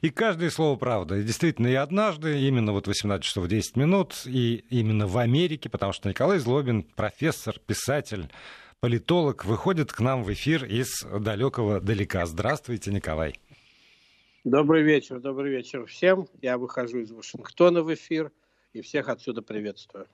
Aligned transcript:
И 0.00 0.10
каждое 0.10 0.50
слово 0.50 0.76
правда. 0.76 1.16
И 1.16 1.22
действительно, 1.24 1.66
и 1.66 1.74
однажды, 1.74 2.40
именно 2.40 2.72
вот 2.72 2.86
18 2.86 3.24
часов 3.24 3.48
10 3.48 3.76
минут, 3.76 4.22
и 4.26 4.64
именно 4.70 5.06
в 5.06 5.18
Америке, 5.18 5.68
потому 5.68 5.92
что 5.92 6.08
Николай 6.08 6.38
Злобин, 6.38 6.82
профессор, 6.82 7.58
писатель, 7.58 8.28
политолог, 8.80 9.44
выходит 9.44 9.92
к 9.92 10.00
нам 10.00 10.22
в 10.22 10.32
эфир 10.32 10.64
из 10.64 11.02
далекого 11.02 11.80
далека. 11.80 12.26
Здравствуйте, 12.26 12.92
Николай. 12.92 13.34
Добрый 14.44 14.82
вечер, 14.82 15.18
добрый 15.18 15.50
вечер 15.50 15.84
всем. 15.86 16.28
Я 16.40 16.58
выхожу 16.58 17.00
из 17.00 17.10
Вашингтона 17.10 17.82
в 17.82 17.92
эфир 17.92 18.30
и 18.72 18.80
всех 18.80 19.08
отсюда 19.08 19.42
приветствую. 19.42 20.06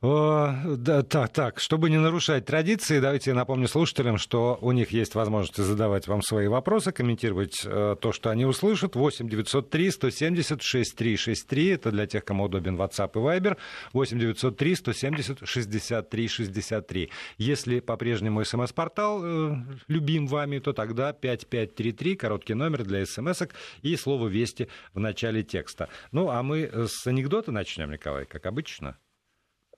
Да, 0.00 1.02
так, 1.02 1.32
так, 1.32 1.58
чтобы 1.58 1.90
не 1.90 1.98
нарушать 1.98 2.46
традиции, 2.46 3.00
давайте 3.00 3.30
я 3.30 3.36
напомню 3.36 3.66
слушателям, 3.66 4.16
что 4.16 4.56
у 4.60 4.70
них 4.70 4.92
есть 4.92 5.16
возможность 5.16 5.56
задавать 5.56 6.06
вам 6.06 6.22
свои 6.22 6.46
вопросы, 6.46 6.92
комментировать 6.92 7.62
э, 7.64 7.96
то, 8.00 8.12
что 8.12 8.30
они 8.30 8.46
услышат. 8.46 8.94
8 8.94 9.28
903 9.28 9.90
170 9.90 10.62
6363, 10.62 11.68
это 11.70 11.90
для 11.90 12.06
тех, 12.06 12.24
кому 12.24 12.44
удобен 12.44 12.76
WhatsApp 12.76 13.10
и 13.14 13.18
Viber. 13.18 13.56
8 13.92 14.20
903 14.20 14.74
170 14.76 15.48
63 15.48 16.28
63. 16.28 17.10
Если 17.38 17.80
по-прежнему 17.80 18.44
смс-портал 18.44 19.20
э, 19.24 19.56
любим 19.88 20.28
вами, 20.28 20.60
то 20.60 20.72
тогда 20.72 21.12
5533, 21.12 22.14
короткий 22.14 22.54
номер 22.54 22.84
для 22.84 23.04
смс 23.04 23.42
и 23.82 23.96
слово 23.96 24.28
«Вести» 24.28 24.68
в 24.94 25.00
начале 25.00 25.42
текста. 25.42 25.88
Ну, 26.12 26.30
а 26.30 26.44
мы 26.44 26.70
с 26.72 27.04
анекдота 27.08 27.50
начнем, 27.50 27.90
Николай, 27.90 28.26
как 28.26 28.46
обычно. 28.46 28.96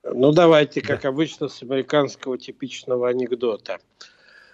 Ну, 0.03 0.33
давайте, 0.33 0.81
как 0.81 1.05
обычно, 1.05 1.49
с 1.49 1.63
американского 1.63 2.39
типичного 2.39 3.11
анекдота. 3.11 3.81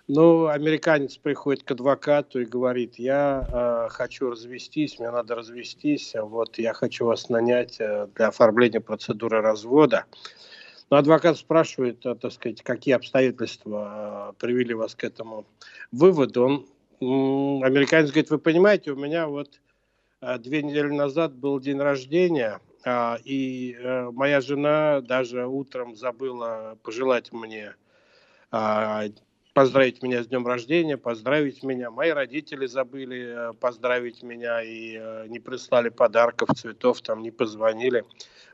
Ну, 0.09 0.47
американец 0.47 1.17
приходит 1.19 1.63
к 1.63 1.71
адвокату 1.71 2.41
и 2.41 2.45
говорит, 2.45 2.97
я 2.97 3.87
э, 3.89 3.89
хочу 3.91 4.31
развестись, 4.31 4.99
мне 4.99 5.11
надо 5.11 5.35
развестись, 5.35 6.15
вот 6.15 6.59
я 6.59 6.73
хочу 6.75 7.07
вас 7.07 7.29
нанять 7.29 7.77
э, 7.81 8.09
для 8.15 8.29
оформления 8.29 8.81
процедуры 8.81 9.41
развода. 9.41 10.05
Но 10.91 10.97
адвокат 10.97 11.37
спрашивает, 11.39 12.05
э, 12.07 12.15
так 12.15 12.33
сказать, 12.33 12.63
какие 12.63 12.95
обстоятельства 12.95 14.31
э, 14.31 14.39
привели 14.39 14.75
вас 14.75 14.95
к 14.95 15.03
этому 15.03 15.45
выводу. 15.91 16.45
Он, 16.45 16.67
э, 17.01 17.67
американец 17.67 18.11
говорит, 18.11 18.31
вы 18.31 18.39
понимаете, 18.39 18.93
у 18.93 18.97
меня 18.97 19.27
вот 19.27 19.61
э, 20.21 20.39
две 20.39 20.63
недели 20.63 20.89
назад 20.89 21.35
был 21.35 21.59
день 21.59 21.79
рождения, 21.81 22.61
а, 22.76 22.76
и 23.25 23.77
э, 23.79 24.11
моя 24.13 24.41
жена 24.41 25.01
даже 25.01 25.47
утром 25.47 25.97
забыла 25.97 26.79
пожелать 26.83 27.33
мне 27.33 27.75
а, 28.51 29.05
поздравить 29.57 30.03
меня 30.03 30.23
с 30.23 30.27
днем 30.27 30.47
рождения, 30.47 30.99
поздравить 30.99 31.63
меня. 31.63 31.91
Мои 31.91 32.11
родители 32.11 32.67
забыли 32.67 33.51
э, 33.51 33.53
поздравить 33.55 34.23
меня 34.23 34.63
и 34.63 34.99
э, 34.99 35.27
не 35.29 35.41
прислали 35.41 35.89
подарков, 35.89 36.51
цветов, 36.55 37.01
там 37.01 37.23
не 37.23 37.31
позвонили. 37.31 38.05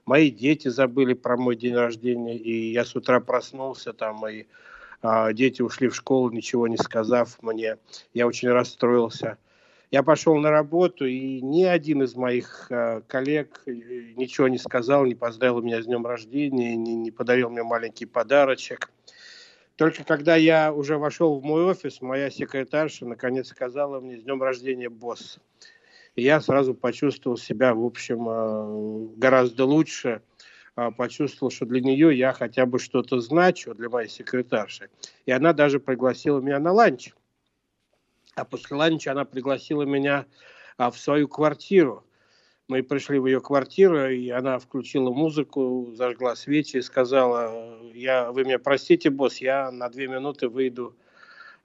Мои 0.06 0.30
дети 0.30 0.68
забыли 0.68 1.14
про 1.14 1.36
мой 1.36 1.56
день 1.56 1.74
рождения, 1.74 2.36
и 2.36 2.70
я 2.70 2.84
с 2.84 2.94
утра 2.94 3.18
проснулся 3.18 3.92
там, 3.92 4.26
и 4.28 4.46
а, 5.02 5.32
дети 5.32 5.60
ушли 5.60 5.88
в 5.88 5.96
школу, 5.96 6.30
ничего 6.30 6.68
не 6.68 6.76
сказав 6.76 7.42
мне. 7.42 7.78
Я 8.14 8.28
очень 8.28 8.50
расстроился. 8.50 9.38
Я 9.92 10.02
пошел 10.02 10.34
на 10.38 10.50
работу, 10.50 11.04
и 11.04 11.42
ни 11.42 11.64
один 11.64 12.02
из 12.02 12.14
моих 12.14 12.68
э, 12.70 13.02
коллег 13.06 13.60
э, 13.66 13.72
ничего 14.16 14.48
не 14.48 14.56
сказал, 14.56 15.04
не 15.04 15.14
поздравил 15.14 15.60
меня 15.60 15.82
с 15.82 15.84
днем 15.84 16.06
рождения, 16.06 16.74
не, 16.76 16.94
не 16.94 17.10
подарил 17.10 17.50
мне 17.50 17.62
маленький 17.62 18.06
подарочек. 18.06 18.90
Только 19.76 20.02
когда 20.04 20.34
я 20.34 20.72
уже 20.72 20.96
вошел 20.96 21.38
в 21.38 21.44
мой 21.44 21.64
офис, 21.64 22.00
моя 22.00 22.30
секретарша 22.30 23.04
наконец 23.04 23.48
сказала 23.48 24.00
мне 24.00 24.16
«С 24.16 24.22
днем 24.22 24.42
рождения, 24.42 24.88
босс!». 24.88 25.38
И 26.16 26.22
я 26.22 26.40
сразу 26.40 26.72
почувствовал 26.72 27.36
себя, 27.36 27.74
в 27.74 27.84
общем, 27.84 28.26
э, 28.30 29.18
гораздо 29.18 29.66
лучше, 29.66 30.22
почувствовал, 30.96 31.50
что 31.50 31.66
для 31.66 31.82
нее 31.82 32.16
я 32.16 32.32
хотя 32.32 32.64
бы 32.64 32.78
что-то 32.78 33.20
значу, 33.20 33.74
для 33.74 33.90
моей 33.90 34.08
секретарши. 34.08 34.88
И 35.26 35.30
она 35.30 35.52
даже 35.52 35.80
пригласила 35.80 36.40
меня 36.40 36.58
на 36.60 36.72
ланч. 36.72 37.12
А 38.34 38.44
после 38.44 38.76
ланча 38.76 39.12
она 39.12 39.24
пригласила 39.24 39.82
меня 39.82 40.26
а, 40.78 40.90
в 40.90 40.98
свою 40.98 41.28
квартиру. 41.28 42.04
Мы 42.68 42.82
пришли 42.82 43.18
в 43.18 43.26
ее 43.26 43.40
квартиру, 43.40 44.08
и 44.08 44.30
она 44.30 44.58
включила 44.58 45.10
музыку, 45.10 45.92
зажгла 45.94 46.34
свечи 46.36 46.78
и 46.78 46.82
сказала, 46.82 47.78
я, 47.92 48.32
вы 48.32 48.44
меня 48.44 48.58
простите, 48.58 49.10
босс, 49.10 49.38
я 49.38 49.70
на 49.70 49.90
две 49.90 50.06
минуты 50.06 50.48
выйду 50.48 50.96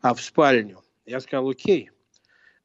а, 0.01 0.13
в 0.13 0.21
спальню. 0.21 0.83
Я 1.05 1.21
сказал, 1.21 1.49
окей. 1.49 1.91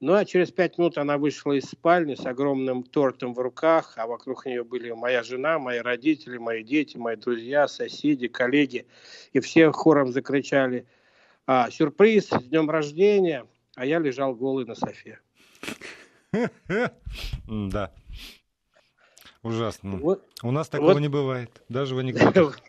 Ну, 0.01 0.15
а 0.15 0.25
через 0.25 0.51
пять 0.51 0.79
минут 0.79 0.99
она 0.99 1.17
вышла 1.17 1.53
из 1.53 1.67
спальни 1.67 2.17
с 2.17 2.27
огромным 2.27 2.83
тортом 2.83 3.35
в 3.35 3.39
руках, 3.39 3.95
а 3.97 4.09
вокруг 4.09 4.47
нее 4.47 4.65
были 4.65 4.91
моя 4.91 5.23
жена, 5.23 5.61
мои 5.61 5.79
родители, 5.79 6.39
мои 6.39 6.65
дети, 6.65 6.97
мои 6.97 7.15
друзья, 7.15 7.69
соседи, 7.69 8.27
коллеги. 8.27 8.85
И 9.33 9.39
все 9.39 9.71
хором 9.71 10.11
закричали, 10.11 10.87
а, 11.47 11.71
сюрприз, 11.71 12.31
с 12.31 12.43
днем 12.43 12.69
рождения 12.69 13.47
а 13.75 13.87
я 13.87 13.99
лежал 13.99 14.35
голый 14.35 14.65
на 14.65 14.75
софе. 14.75 15.21
Да. 17.47 17.93
Ужасно. 19.43 19.97
Вот, 19.97 20.25
У 20.43 20.51
нас 20.53 20.69
такого 20.69 20.93
вот, 20.93 21.01
не 21.01 21.09
бывает, 21.09 21.63
даже 21.69 21.95
в 21.95 21.99
анекдотах. 21.99 22.61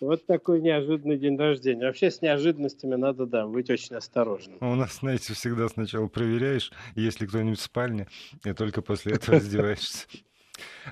Вот 0.00 0.26
такой 0.26 0.60
неожиданный 0.60 1.18
день 1.18 1.36
рождения. 1.36 1.86
Вообще 1.86 2.10
с 2.10 2.22
неожиданностями 2.22 2.94
надо, 2.94 3.26
да, 3.26 3.46
быть 3.46 3.68
очень 3.68 3.96
осторожным. 3.96 4.58
У 4.60 4.74
нас, 4.74 4.98
знаете, 4.98 5.34
всегда 5.34 5.68
сначала 5.68 6.06
проверяешь, 6.06 6.70
есть 6.94 7.20
ли 7.20 7.26
кто-нибудь 7.26 7.58
в 7.58 7.62
спальне, 7.62 8.06
и 8.44 8.52
только 8.52 8.80
после 8.82 9.14
этого 9.14 9.36
раздеваешься. 9.38 10.06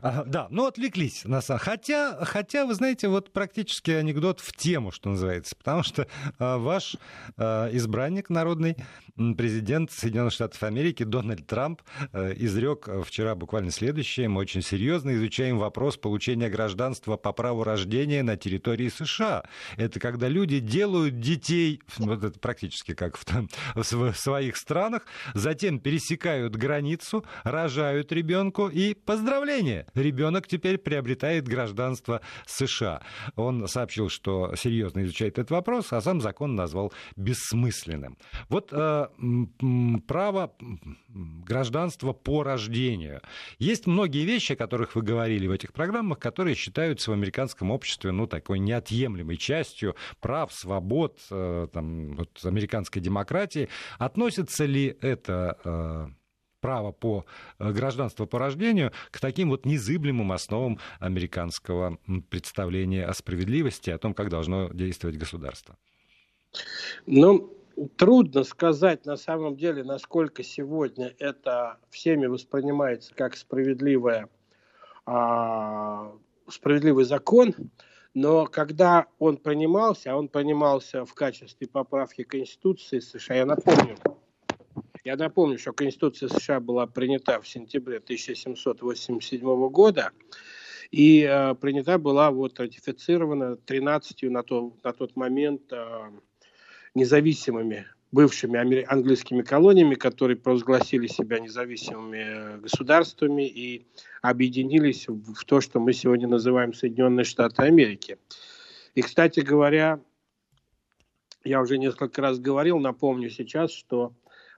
А, 0.02 0.24
да, 0.24 0.46
ну 0.50 0.66
отвлеклись 0.66 1.24
на 1.24 1.40
самом 1.40 1.56
хотя, 1.58 2.24
хотя, 2.24 2.66
вы 2.66 2.74
знаете, 2.74 3.08
вот 3.08 3.32
практически 3.32 3.90
анекдот 3.90 4.40
в 4.40 4.54
тему, 4.56 4.92
что 4.92 5.10
называется, 5.10 5.56
потому 5.56 5.82
что 5.82 6.06
а, 6.38 6.58
ваш 6.58 6.96
а, 7.36 7.68
избранник 7.72 8.30
народный, 8.30 8.76
президент 9.36 9.90
Соединенных 9.90 10.32
Штатов 10.32 10.62
Америки 10.62 11.02
Дональд 11.02 11.46
Трамп 11.46 11.82
а, 12.12 12.32
изрек 12.32 12.88
вчера 13.04 13.34
буквально 13.34 13.70
следующее. 13.70 14.28
Мы 14.28 14.40
очень 14.40 14.62
серьезно 14.62 15.14
изучаем 15.14 15.58
вопрос 15.58 15.96
получения 15.96 16.48
гражданства 16.48 17.16
по 17.16 17.32
праву 17.32 17.64
рождения 17.64 18.22
на 18.22 18.36
территории 18.36 18.88
США. 18.88 19.44
Это 19.76 19.98
когда 19.98 20.28
люди 20.28 20.60
делают 20.60 21.20
детей, 21.20 21.80
вот 21.98 22.22
это 22.22 22.38
практически 22.38 22.94
как 22.94 23.16
в, 23.16 23.24
там, 23.24 23.48
в 23.74 24.12
своих 24.14 24.56
странах, 24.56 25.02
затем 25.34 25.80
пересекают 25.80 26.56
границу, 26.56 27.24
рожают 27.44 28.12
ребенку 28.12 28.68
и 28.68 28.94
поздравления 28.94 29.85
ребенок 29.94 30.46
теперь 30.46 30.78
приобретает 30.78 31.46
гражданство 31.48 32.20
США. 32.46 33.02
Он 33.36 33.66
сообщил, 33.68 34.08
что 34.08 34.54
серьезно 34.56 35.04
изучает 35.04 35.38
этот 35.38 35.50
вопрос, 35.50 35.92
а 35.92 36.00
сам 36.00 36.20
закон 36.20 36.54
назвал 36.54 36.92
бессмысленным. 37.16 38.18
Вот 38.48 38.72
э, 38.72 39.06
право 40.06 40.52
гражданства 41.08 42.12
по 42.12 42.42
рождению. 42.42 43.22
Есть 43.58 43.86
многие 43.86 44.24
вещи, 44.24 44.52
о 44.52 44.56
которых 44.56 44.94
вы 44.94 45.02
говорили 45.02 45.46
в 45.46 45.50
этих 45.50 45.72
программах, 45.72 46.18
которые 46.18 46.54
считаются 46.54 47.10
в 47.10 47.14
американском 47.14 47.70
обществе 47.70 48.12
ну, 48.12 48.26
такой 48.26 48.58
неотъемлемой 48.58 49.36
частью 49.36 49.96
прав, 50.20 50.52
свобод 50.52 51.18
э, 51.30 51.68
там, 51.72 52.16
вот, 52.16 52.38
американской 52.44 53.00
демократии. 53.00 53.68
Относится 53.98 54.64
ли 54.64 54.96
это 55.00 56.15
право 56.66 56.90
по 56.90 57.24
э, 57.60 57.70
гражданству 57.70 58.26
по 58.26 58.40
рождению 58.40 58.90
к 59.12 59.20
таким 59.20 59.50
вот 59.50 59.66
незыблемым 59.66 60.32
основам 60.32 60.80
американского 60.98 61.98
представления 62.28 63.06
о 63.06 63.14
справедливости, 63.14 63.90
о 63.90 63.98
том, 63.98 64.14
как 64.14 64.30
должно 64.30 64.68
действовать 64.70 65.16
государство? 65.16 65.76
Ну, 67.06 67.54
трудно 67.96 68.42
сказать 68.42 69.06
на 69.06 69.16
самом 69.16 69.56
деле, 69.56 69.84
насколько 69.84 70.42
сегодня 70.42 71.14
это 71.20 71.78
всеми 71.90 72.26
воспринимается 72.26 73.14
как 73.14 73.36
справедливое, 73.36 74.28
а, 75.04 76.12
справедливый 76.48 77.04
закон, 77.04 77.54
но 78.12 78.46
когда 78.46 79.06
он 79.20 79.36
принимался, 79.36 80.12
а 80.12 80.16
он 80.16 80.26
принимался 80.26 81.04
в 81.04 81.14
качестве 81.14 81.68
поправки 81.68 82.24
Конституции 82.24 82.98
США, 82.98 83.36
я 83.36 83.46
напомню, 83.46 83.96
я 85.06 85.16
напомню, 85.16 85.56
что 85.56 85.72
Конституция 85.72 86.28
США 86.28 86.58
была 86.58 86.88
принята 86.88 87.40
в 87.40 87.46
сентябре 87.46 87.98
1787 87.98 89.68
года, 89.68 90.10
и 90.90 91.22
э, 91.22 91.54
принята 91.54 91.96
была, 91.96 92.32
вот, 92.32 92.58
ратифицирована 92.58 93.56
13 93.56 94.22
на, 94.24 94.42
то, 94.42 94.76
на 94.82 94.92
тот 94.92 95.14
момент 95.14 95.72
э, 95.72 96.10
независимыми 96.96 97.86
бывшими 98.10 98.58
английскими 98.84 99.42
колониями, 99.42 99.94
которые 99.94 100.38
провозгласили 100.38 101.06
себя 101.06 101.38
независимыми 101.38 102.18
э, 102.18 102.58
государствами 102.58 103.46
и 103.46 103.86
объединились 104.22 105.06
в 105.06 105.44
то, 105.44 105.60
что 105.60 105.78
мы 105.78 105.92
сегодня 105.92 106.26
называем 106.26 106.74
Соединенные 106.74 107.24
Штаты 107.24 107.62
Америки. 107.62 108.18
И, 108.96 109.02
кстати 109.02 109.38
говоря, 109.38 110.00
я 111.44 111.60
уже 111.60 111.78
несколько 111.78 112.22
раз 112.22 112.40
говорил, 112.40 112.80
напомню 112.80 113.30
сейчас, 113.30 113.70
что 113.70 114.12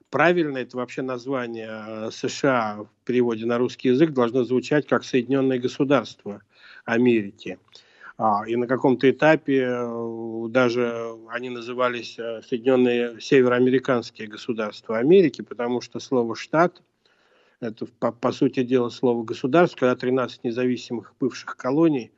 правильно 0.09 0.57
это 0.57 0.77
вообще 0.77 1.01
название 1.01 1.69
э, 1.69 2.11
США 2.11 2.83
в 2.83 3.05
переводе 3.05 3.45
на 3.45 3.57
русский 3.57 3.89
язык 3.89 4.11
должно 4.11 4.43
звучать 4.43 4.87
как 4.87 5.03
Соединенные 5.03 5.59
Государства 5.59 6.41
Америки. 6.85 7.59
А, 8.17 8.43
и 8.45 8.55
на 8.55 8.67
каком-то 8.67 9.09
этапе 9.09 9.65
э, 9.69 10.45
даже 10.49 11.15
они 11.29 11.49
назывались 11.49 12.19
э, 12.19 12.41
Соединенные 12.41 13.19
Североамериканские 13.21 14.27
государства 14.27 14.97
Америки, 14.97 15.41
потому 15.41 15.81
что 15.81 15.99
слово 15.99 16.35
«штат» 16.35 16.81
это, 17.61 17.85
по, 17.99 18.11
по 18.11 18.31
сути 18.31 18.63
дела, 18.63 18.89
слово 18.89 19.23
«государство», 19.23 19.79
когда 19.79 19.95
13 19.95 20.43
независимых 20.43 21.13
бывших 21.19 21.55
колоний 21.55 22.11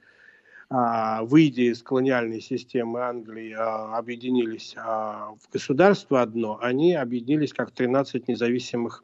выйдя 0.72 1.64
из 1.64 1.84
колониальной 1.84 2.40
системы 2.40 3.02
Англии, 3.02 3.52
а, 3.52 3.98
объединились 3.98 4.74
а, 4.78 5.36
в 5.42 5.52
государство 5.52 6.22
одно, 6.22 6.60
они 6.62 6.94
объединились 6.94 7.52
как 7.52 7.72
13 7.72 8.30
независимых 8.30 9.04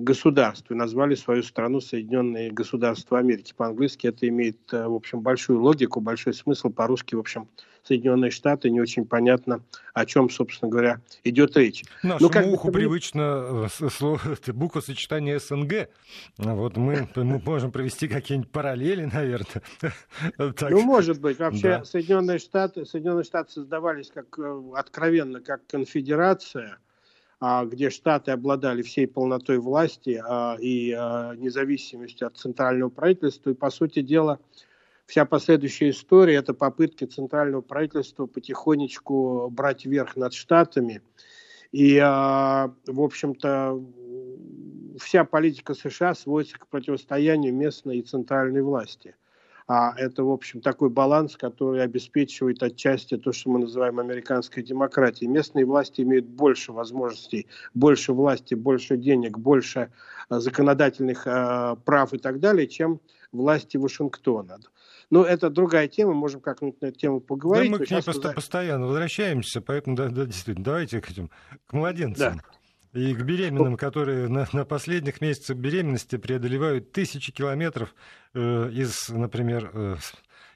государств 0.00 0.70
и 0.70 0.74
назвали 0.74 1.14
свою 1.14 1.42
страну 1.42 1.80
Соединенные 1.80 2.50
Государства 2.50 3.18
Америки. 3.18 3.54
По-английски 3.56 4.06
это 4.06 4.28
имеет, 4.28 4.58
э, 4.72 4.86
в 4.86 4.94
общем, 4.94 5.20
большую 5.20 5.60
логику, 5.60 6.00
большой 6.00 6.34
смысл. 6.34 6.70
По-русски, 6.70 7.14
в 7.14 7.20
общем, 7.20 7.48
Соединенные 7.82 8.30
Штаты 8.30 8.70
не 8.70 8.80
очень 8.80 9.06
понятно, 9.06 9.62
о 9.94 10.04
чем, 10.04 10.28
собственно 10.28 10.70
говоря, 10.70 11.00
идет 11.24 11.56
речь. 11.56 11.84
Нашему 12.02 12.28
ну, 12.28 12.30
как 12.30 12.46
уху 12.46 12.68
бы... 12.68 12.74
привычно 12.74 13.68
э, 13.80 13.88
слово, 13.90 14.20
буквосочетание 14.48 15.38
СНГ. 15.38 15.88
Вот 16.38 16.76
мы, 16.76 17.08
мы 17.16 17.38
можем 17.38 17.72
провести 17.72 18.08
какие-нибудь 18.08 18.50
параллели, 18.50 19.04
наверное. 19.04 19.62
так. 20.36 20.70
Ну, 20.70 20.82
может 20.82 21.20
быть. 21.20 21.38
Вообще 21.38 21.78
да. 21.78 21.84
Соединенные 21.84 22.38
Штаты, 22.38 22.84
Соединенные 22.84 23.24
Штаты 23.24 23.52
создавались 23.52 24.10
как 24.12 24.38
э, 24.38 24.62
откровенно 24.74 25.40
как 25.40 25.66
конфедерация– 25.66 26.78
где 27.40 27.88
Штаты 27.88 28.32
обладали 28.32 28.82
всей 28.82 29.06
полнотой 29.06 29.58
власти 29.58 30.22
а, 30.22 30.56
и 30.60 30.92
а, 30.92 31.34
независимостью 31.36 32.26
от 32.26 32.36
центрального 32.36 32.90
правительства. 32.90 33.50
И, 33.50 33.54
по 33.54 33.70
сути 33.70 34.02
дела, 34.02 34.40
вся 35.06 35.24
последующая 35.24 35.90
история– 35.90 36.34
это 36.36 36.52
попытки 36.52 37.04
центрального 37.04 37.62
правительства 37.62 38.26
потихонечку 38.26 39.48
брать 39.50 39.86
верх 39.86 40.16
над 40.16 40.34
Штатами. 40.34 41.00
И, 41.72 41.98
в 41.98 43.00
общем-то, 43.00 43.80
вся 44.98 45.24
политика 45.24 45.74
США 45.74 46.14
сводится 46.14 46.58
к 46.58 46.66
противостоянию 46.66 47.54
местной 47.54 47.98
и 47.98 48.02
центральной 48.02 48.62
власти– 48.62 49.14
а 49.72 49.94
это, 49.96 50.24
в 50.24 50.30
общем, 50.32 50.60
такой 50.60 50.90
баланс, 50.90 51.36
который 51.36 51.80
обеспечивает 51.84 52.60
отчасти 52.60 53.16
то, 53.16 53.30
что 53.30 53.50
мы 53.50 53.60
называем 53.60 54.00
американской 54.00 54.64
демократией. 54.64 55.30
Местные 55.30 55.64
власти 55.64 56.00
имеют 56.00 56.26
больше 56.26 56.72
возможностей, 56.72 57.46
больше 57.72 58.12
власти, 58.12 58.54
больше 58.54 58.96
денег, 58.96 59.38
больше 59.38 59.92
а, 60.28 60.40
законодательных 60.40 61.24
э, 61.24 61.76
прав 61.84 62.12
и 62.12 62.18
так 62.18 62.40
далее, 62.40 62.66
чем 62.66 63.00
власти 63.30 63.76
Вашингтона. 63.76 64.58
Но 65.08 65.22
это 65.22 65.50
другая 65.50 65.86
тема, 65.86 66.14
можем 66.14 66.40
как-нибудь 66.40 66.80
на 66.80 66.86
эту 66.86 66.98
тему 66.98 67.20
поговорить. 67.20 67.70
Да, 67.70 67.78
мы 67.78 67.86
к 67.86 67.88
ней 67.92 68.02
просто 68.02 68.32
постоянно 68.32 68.88
возвращаемся, 68.88 69.60
поэтому 69.60 69.94
да, 69.94 70.08
да, 70.08 70.24
действительно, 70.24 70.64
давайте 70.64 71.00
к 71.00 71.08
этим, 71.08 71.30
к 71.66 71.72
младенцам. 71.72 72.38
Да. 72.38 72.42
И 72.92 73.14
к 73.14 73.22
беременным, 73.22 73.76
которые 73.76 74.28
на, 74.28 74.48
на 74.52 74.64
последних 74.64 75.20
месяцах 75.20 75.56
беременности 75.56 76.16
преодолевают 76.16 76.90
тысячи 76.90 77.30
километров 77.30 77.94
э, 78.34 78.70
из, 78.72 79.08
например, 79.08 79.70
э, 79.72 79.96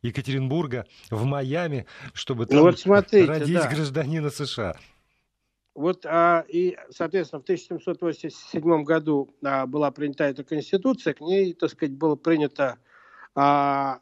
Екатеринбурга 0.03 0.85
в 1.11 1.25
Майами, 1.25 1.87
чтобы 2.13 2.45
ну 2.45 2.47
там 2.49 2.59
ну 2.59 2.65
вот 2.65 2.79
смотрите, 2.81 3.27
родить 3.27 3.55
да. 3.55 3.69
гражданина 3.69 4.31
США. 4.31 4.77
Вот, 5.77 6.05
а, 6.07 6.45
и, 6.49 6.77
соответственно, 6.91 7.41
в 7.41 7.45
1787 7.45 8.85
году 8.85 9.35
а, 9.45 9.67
была 9.67 9.91
принята 9.93 10.25
эта 10.25 10.45
конституция, 10.45 11.15
к 11.15 11.21
ней, 11.21 11.53
так 11.53 11.71
сказать, 11.71 11.97
было 11.97 12.17
принято 12.17 12.79
а, 13.35 14.01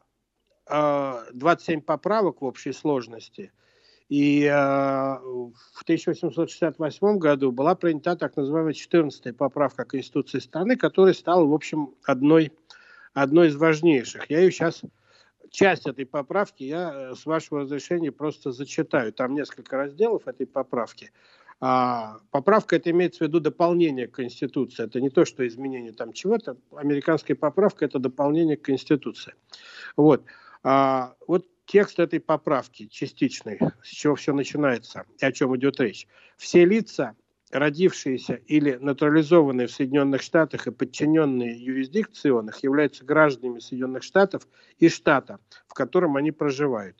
а, 0.66 1.24
27 1.32 1.82
поправок 1.82 2.40
в 2.40 2.44
общей 2.46 2.72
сложности– 2.72 3.52
и 4.12 4.44
э, 4.44 4.52
в 4.52 5.82
1868 5.84 7.16
году 7.16 7.50
была 7.50 7.74
принята 7.74 8.14
так 8.14 8.36
называемая 8.36 8.74
14-я 8.74 9.32
поправка 9.32 9.86
Конституции 9.86 10.38
страны, 10.38 10.76
которая 10.76 11.14
стала, 11.14 11.46
в 11.46 11.54
общем, 11.54 11.94
одной, 12.04 12.52
одной 13.14 13.48
из 13.48 13.56
важнейших. 13.56 14.28
Я 14.28 14.40
ее 14.40 14.52
сейчас, 14.52 14.82
часть 15.48 15.86
этой 15.86 16.04
поправки, 16.04 16.62
я 16.62 16.92
э, 16.92 17.14
с 17.14 17.24
вашего 17.24 17.60
разрешения 17.60 18.12
просто 18.12 18.52
зачитаю. 18.52 19.14
Там 19.14 19.32
несколько 19.32 19.78
разделов 19.78 20.28
этой 20.28 20.46
поправки. 20.46 21.10
А, 21.60 22.18
поправка 22.30 22.76
это 22.76 22.90
имеется 22.90 23.24
в 23.24 23.28
виду 23.28 23.40
дополнение 23.40 24.08
к 24.08 24.16
Конституции. 24.16 24.84
Это 24.84 25.00
не 25.00 25.08
то, 25.08 25.24
что 25.24 25.46
изменение 25.48 25.94
там 25.94 26.12
чего-то. 26.12 26.58
Американская 26.76 27.34
поправка 27.34 27.86
это 27.86 27.98
дополнение 27.98 28.58
к 28.58 28.62
Конституции. 28.62 29.32
Вот. 29.96 30.22
А, 30.64 31.14
вот 31.26 31.46
текст 31.72 31.98
этой 31.98 32.20
поправки 32.20 32.86
частичной, 32.86 33.58
с 33.82 33.88
чего 33.88 34.14
все 34.14 34.34
начинается 34.34 35.06
и 35.18 35.24
о 35.24 35.32
чем 35.32 35.56
идет 35.56 35.80
речь. 35.80 36.06
Все 36.36 36.66
лица, 36.66 37.16
родившиеся 37.50 38.34
или 38.34 38.74
натурализованные 38.74 39.68
в 39.68 39.70
Соединенных 39.70 40.20
Штатах 40.20 40.66
и 40.66 40.70
подчиненные 40.70 41.56
юрисдикционных, 41.56 42.62
являются 42.62 43.06
гражданами 43.06 43.58
Соединенных 43.58 44.02
Штатов 44.02 44.46
и 44.80 44.90
штата, 44.90 45.38
в 45.66 45.72
котором 45.72 46.18
они 46.18 46.30
проживают. 46.30 46.98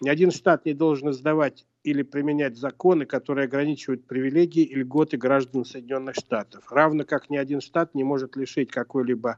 Ни 0.00 0.08
один 0.08 0.30
штат 0.30 0.64
не 0.64 0.72
должен 0.72 1.10
издавать 1.10 1.66
или 1.82 2.02
применять 2.02 2.56
законы, 2.56 3.04
которые 3.04 3.44
ограничивают 3.44 4.06
привилегии 4.06 4.62
и 4.62 4.76
льготы 4.76 5.18
граждан 5.18 5.66
Соединенных 5.66 6.14
Штатов, 6.14 6.72
равно 6.72 7.04
как 7.04 7.28
ни 7.28 7.36
один 7.36 7.60
штат 7.60 7.94
не 7.94 8.02
может 8.02 8.34
лишить 8.34 8.70
какой-либо 8.70 9.36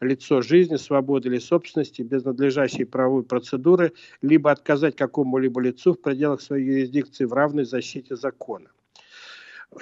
лицо 0.00 0.42
жизни, 0.42 0.76
свободы 0.76 1.28
или 1.28 1.38
собственности 1.38 2.02
без 2.02 2.24
надлежащей 2.24 2.84
правовой 2.84 3.24
процедуры, 3.24 3.92
либо 4.22 4.50
отказать 4.50 4.96
какому-либо 4.96 5.60
лицу 5.60 5.94
в 5.94 6.00
пределах 6.00 6.40
своей 6.40 6.66
юрисдикции 6.66 7.24
в 7.24 7.32
равной 7.32 7.64
защите 7.64 8.16
закона. 8.16 8.70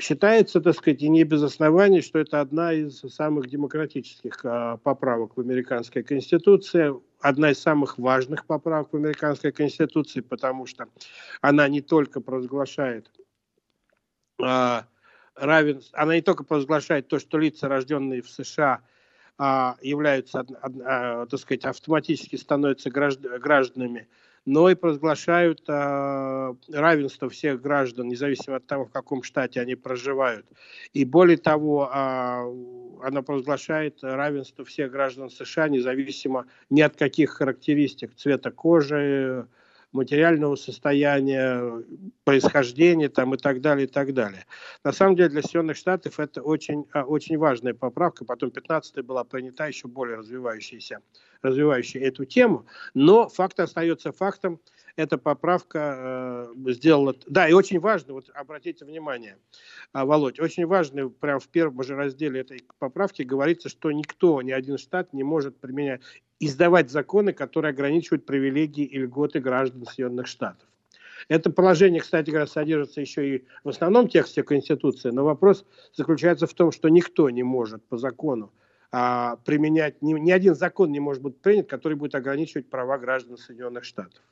Считается, 0.00 0.60
так 0.60 0.74
сказать, 0.74 1.02
и 1.02 1.08
не 1.08 1.22
без 1.22 1.42
оснований, 1.42 2.00
что 2.00 2.18
это 2.18 2.40
одна 2.40 2.72
из 2.72 2.98
самых 3.00 3.48
демократических 3.48 4.40
а, 4.44 4.78
поправок 4.78 5.36
в 5.36 5.40
американской 5.40 6.02
конституции, 6.02 6.92
одна 7.20 7.52
из 7.52 7.60
самых 7.60 7.96
важных 7.96 8.46
поправок 8.46 8.92
в 8.92 8.96
американской 8.96 9.52
конституции, 9.52 10.20
потому 10.20 10.66
что 10.66 10.88
она 11.40 11.68
не 11.68 11.82
только 11.82 12.20
провозглашает 12.20 13.12
а, 14.42 14.86
равенство, 15.36 15.98
она 16.00 16.16
не 16.16 16.22
только 16.22 16.42
провозглашает 16.42 17.06
то, 17.06 17.20
что 17.20 17.38
лица, 17.38 17.68
рожденные 17.68 18.22
в 18.22 18.28
США, 18.28 18.82
являются, 19.38 20.46
а, 20.62 21.26
так 21.26 21.40
сказать, 21.40 21.64
автоматически 21.64 22.36
становятся 22.36 22.90
гражданами, 22.90 24.08
но 24.46 24.70
и 24.70 24.74
провозглашают 24.74 25.62
а, 25.68 26.54
равенство 26.72 27.28
всех 27.28 27.60
граждан, 27.60 28.08
независимо 28.08 28.56
от 28.56 28.66
того, 28.66 28.86
в 28.86 28.90
каком 28.90 29.22
штате 29.22 29.60
они 29.60 29.74
проживают. 29.74 30.46
И 30.94 31.04
более 31.04 31.36
того, 31.36 31.90
она 31.92 33.22
провозглашает 33.22 33.98
равенство 34.02 34.64
всех 34.64 34.90
граждан 34.90 35.28
США, 35.28 35.68
независимо 35.68 36.46
ни 36.70 36.80
от 36.80 36.96
каких 36.96 37.30
характеристик 37.30 38.14
цвета 38.14 38.50
кожи, 38.50 39.46
материального 39.92 40.56
состояния, 40.56 41.82
происхождения 42.24 43.08
там, 43.08 43.34
и 43.34 43.38
так 43.38 43.60
далее, 43.60 43.86
и 43.86 43.90
так 43.90 44.12
далее. 44.14 44.46
На 44.84 44.92
самом 44.92 45.16
деле 45.16 45.28
для 45.30 45.42
Соединенных 45.42 45.76
Штатов 45.76 46.20
это 46.20 46.42
очень, 46.42 46.86
а, 46.92 47.04
очень 47.04 47.38
важная 47.38 47.74
поправка. 47.74 48.24
Потом 48.24 48.50
15-я 48.50 49.02
была 49.02 49.24
принята 49.24 49.66
еще 49.66 49.88
более 49.88 50.18
развивающаяся, 50.18 51.00
развивающая 51.42 52.02
эту 52.02 52.24
тему. 52.24 52.66
Но 52.94 53.28
факт 53.28 53.58
остается 53.60 54.12
фактом. 54.12 54.60
Эта 54.96 55.18
поправка 55.18 56.48
э, 56.56 56.72
сделала... 56.72 57.14
Да, 57.26 57.46
и 57.46 57.52
очень 57.52 57.78
важно, 57.80 58.14
вот 58.14 58.30
обратите 58.34 58.86
внимание, 58.86 59.36
э, 59.92 60.02
Володь, 60.02 60.40
очень 60.40 60.64
важно, 60.64 61.10
прямо 61.10 61.38
в 61.38 61.48
первом 61.48 61.82
же 61.82 61.94
разделе 61.94 62.40
этой 62.40 62.64
поправки 62.78 63.20
говорится, 63.20 63.68
что 63.68 63.92
никто, 63.92 64.40
ни 64.40 64.52
один 64.52 64.78
штат 64.78 65.12
не 65.12 65.22
может 65.22 65.58
применять 65.58 66.00
издавать 66.40 66.90
законы, 66.90 67.34
которые 67.34 67.70
ограничивают 67.70 68.24
привилегии 68.24 68.84
и 68.84 68.98
льготы 68.98 69.40
граждан 69.40 69.84
Соединенных 69.84 70.26
Штатов. 70.26 70.66
Это 71.28 71.50
положение, 71.50 72.00
кстати 72.00 72.30
говоря, 72.30 72.46
содержится 72.46 73.00
еще 73.02 73.36
и 73.36 73.44
в 73.64 73.68
основном 73.68 74.08
тексте 74.08 74.42
Конституции, 74.42 75.10
но 75.10 75.24
вопрос 75.24 75.66
заключается 75.92 76.46
в 76.46 76.54
том, 76.54 76.72
что 76.72 76.88
никто 76.88 77.28
не 77.28 77.42
может 77.42 77.84
по 77.84 77.98
закону 77.98 78.52
а, 78.92 79.36
применять, 79.44 80.00
ни, 80.00 80.14
ни 80.14 80.30
один 80.30 80.54
закон 80.54 80.92
не 80.92 81.00
может 81.00 81.22
быть 81.22 81.38
принят, 81.38 81.68
который 81.68 81.98
будет 81.98 82.14
ограничивать 82.14 82.70
права 82.70 82.96
граждан 82.96 83.36
Соединенных 83.36 83.84
Штатов. 83.84 84.22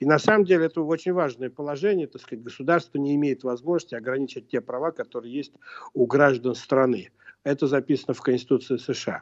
И 0.00 0.06
на 0.06 0.18
самом 0.18 0.44
деле 0.44 0.66
это 0.66 0.82
очень 0.82 1.12
важное 1.12 1.50
положение, 1.50 2.06
так 2.06 2.20
сказать, 2.22 2.44
государство 2.44 2.98
не 2.98 3.14
имеет 3.14 3.44
возможности 3.44 3.94
ограничить 3.94 4.48
те 4.48 4.60
права, 4.60 4.90
которые 4.90 5.32
есть 5.32 5.52
у 5.94 6.06
граждан 6.06 6.54
страны. 6.54 7.10
Это 7.46 7.68
записано 7.68 8.12
в 8.12 8.20
Конституции 8.22 8.76
США. 8.76 9.20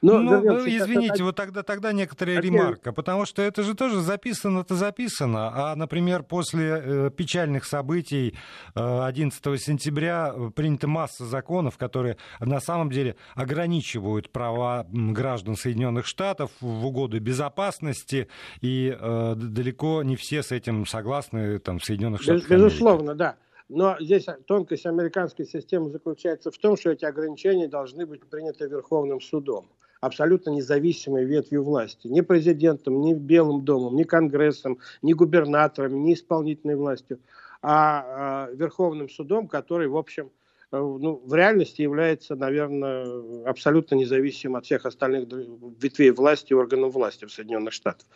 Но, 0.00 0.20
ну, 0.20 0.40
вернемся, 0.40 0.76
извините, 0.78 1.14
это... 1.14 1.24
вот 1.24 1.34
тогда, 1.34 1.64
тогда 1.64 1.92
некоторая 1.92 2.38
Опять... 2.38 2.52
ремарка, 2.52 2.92
потому 2.92 3.26
что 3.26 3.42
это 3.42 3.64
же 3.64 3.74
тоже 3.74 4.00
записано-то 4.00 4.76
записано. 4.76 5.72
А, 5.72 5.74
например, 5.74 6.22
после 6.22 6.80
э, 6.80 7.10
печальных 7.10 7.64
событий 7.64 8.36
э, 8.76 9.04
11 9.06 9.60
сентября 9.60 10.32
э, 10.32 10.50
принята 10.54 10.86
масса 10.86 11.24
законов, 11.24 11.76
которые 11.76 12.16
на 12.38 12.60
самом 12.60 12.92
деле 12.92 13.16
ограничивают 13.34 14.30
права 14.30 14.86
граждан 14.92 15.56
Соединенных 15.56 16.06
Штатов 16.06 16.52
в 16.60 16.86
угоду 16.86 17.18
безопасности, 17.18 18.28
и 18.60 18.96
э, 18.96 19.34
далеко 19.34 20.04
не 20.04 20.14
все 20.14 20.44
с 20.44 20.52
этим 20.52 20.86
согласны 20.86 21.58
там, 21.58 21.80
в 21.80 21.84
Соединенных 21.84 22.22
Штатах. 22.22 22.48
Безусловно, 22.48 23.14
Америки. 23.14 23.18
да. 23.18 23.36
Но 23.68 23.96
здесь 23.98 24.26
тонкость 24.46 24.84
американской 24.84 25.46
системы 25.46 25.90
заключается 25.90 26.50
в 26.50 26.58
том, 26.58 26.76
что 26.76 26.90
эти 26.90 27.04
ограничения 27.04 27.66
должны 27.66 28.04
быть 28.04 28.24
приняты 28.26 28.66
Верховным 28.66 29.20
судом, 29.20 29.70
абсолютно 30.00 30.50
независимой 30.50 31.24
ветвью 31.24 31.62
власти. 31.62 32.06
Ни 32.08 32.20
президентом, 32.20 33.00
ни 33.00 33.14
Белым 33.14 33.64
домом, 33.64 33.96
ни 33.96 34.02
Конгрессом, 34.02 34.78
ни 35.00 35.14
губернаторами, 35.14 35.98
ни 35.98 36.12
исполнительной 36.12 36.76
властью, 36.76 37.20
а, 37.62 38.48
а 38.48 38.50
Верховным 38.52 39.08
судом, 39.08 39.48
который, 39.48 39.88
в 39.88 39.96
общем, 39.96 40.30
э, 40.70 40.76
ну, 40.76 41.22
в 41.24 41.34
реальности 41.34 41.80
является, 41.80 42.36
наверное, 42.36 43.48
абсолютно 43.48 43.94
независимым 43.94 44.56
от 44.56 44.66
всех 44.66 44.84
остальных 44.84 45.26
ветвей 45.80 46.10
власти 46.10 46.52
и 46.52 46.54
органов 46.54 46.92
власти 46.92 47.24
в 47.24 47.32
Соединенных 47.32 47.72
Штатах. 47.72 48.06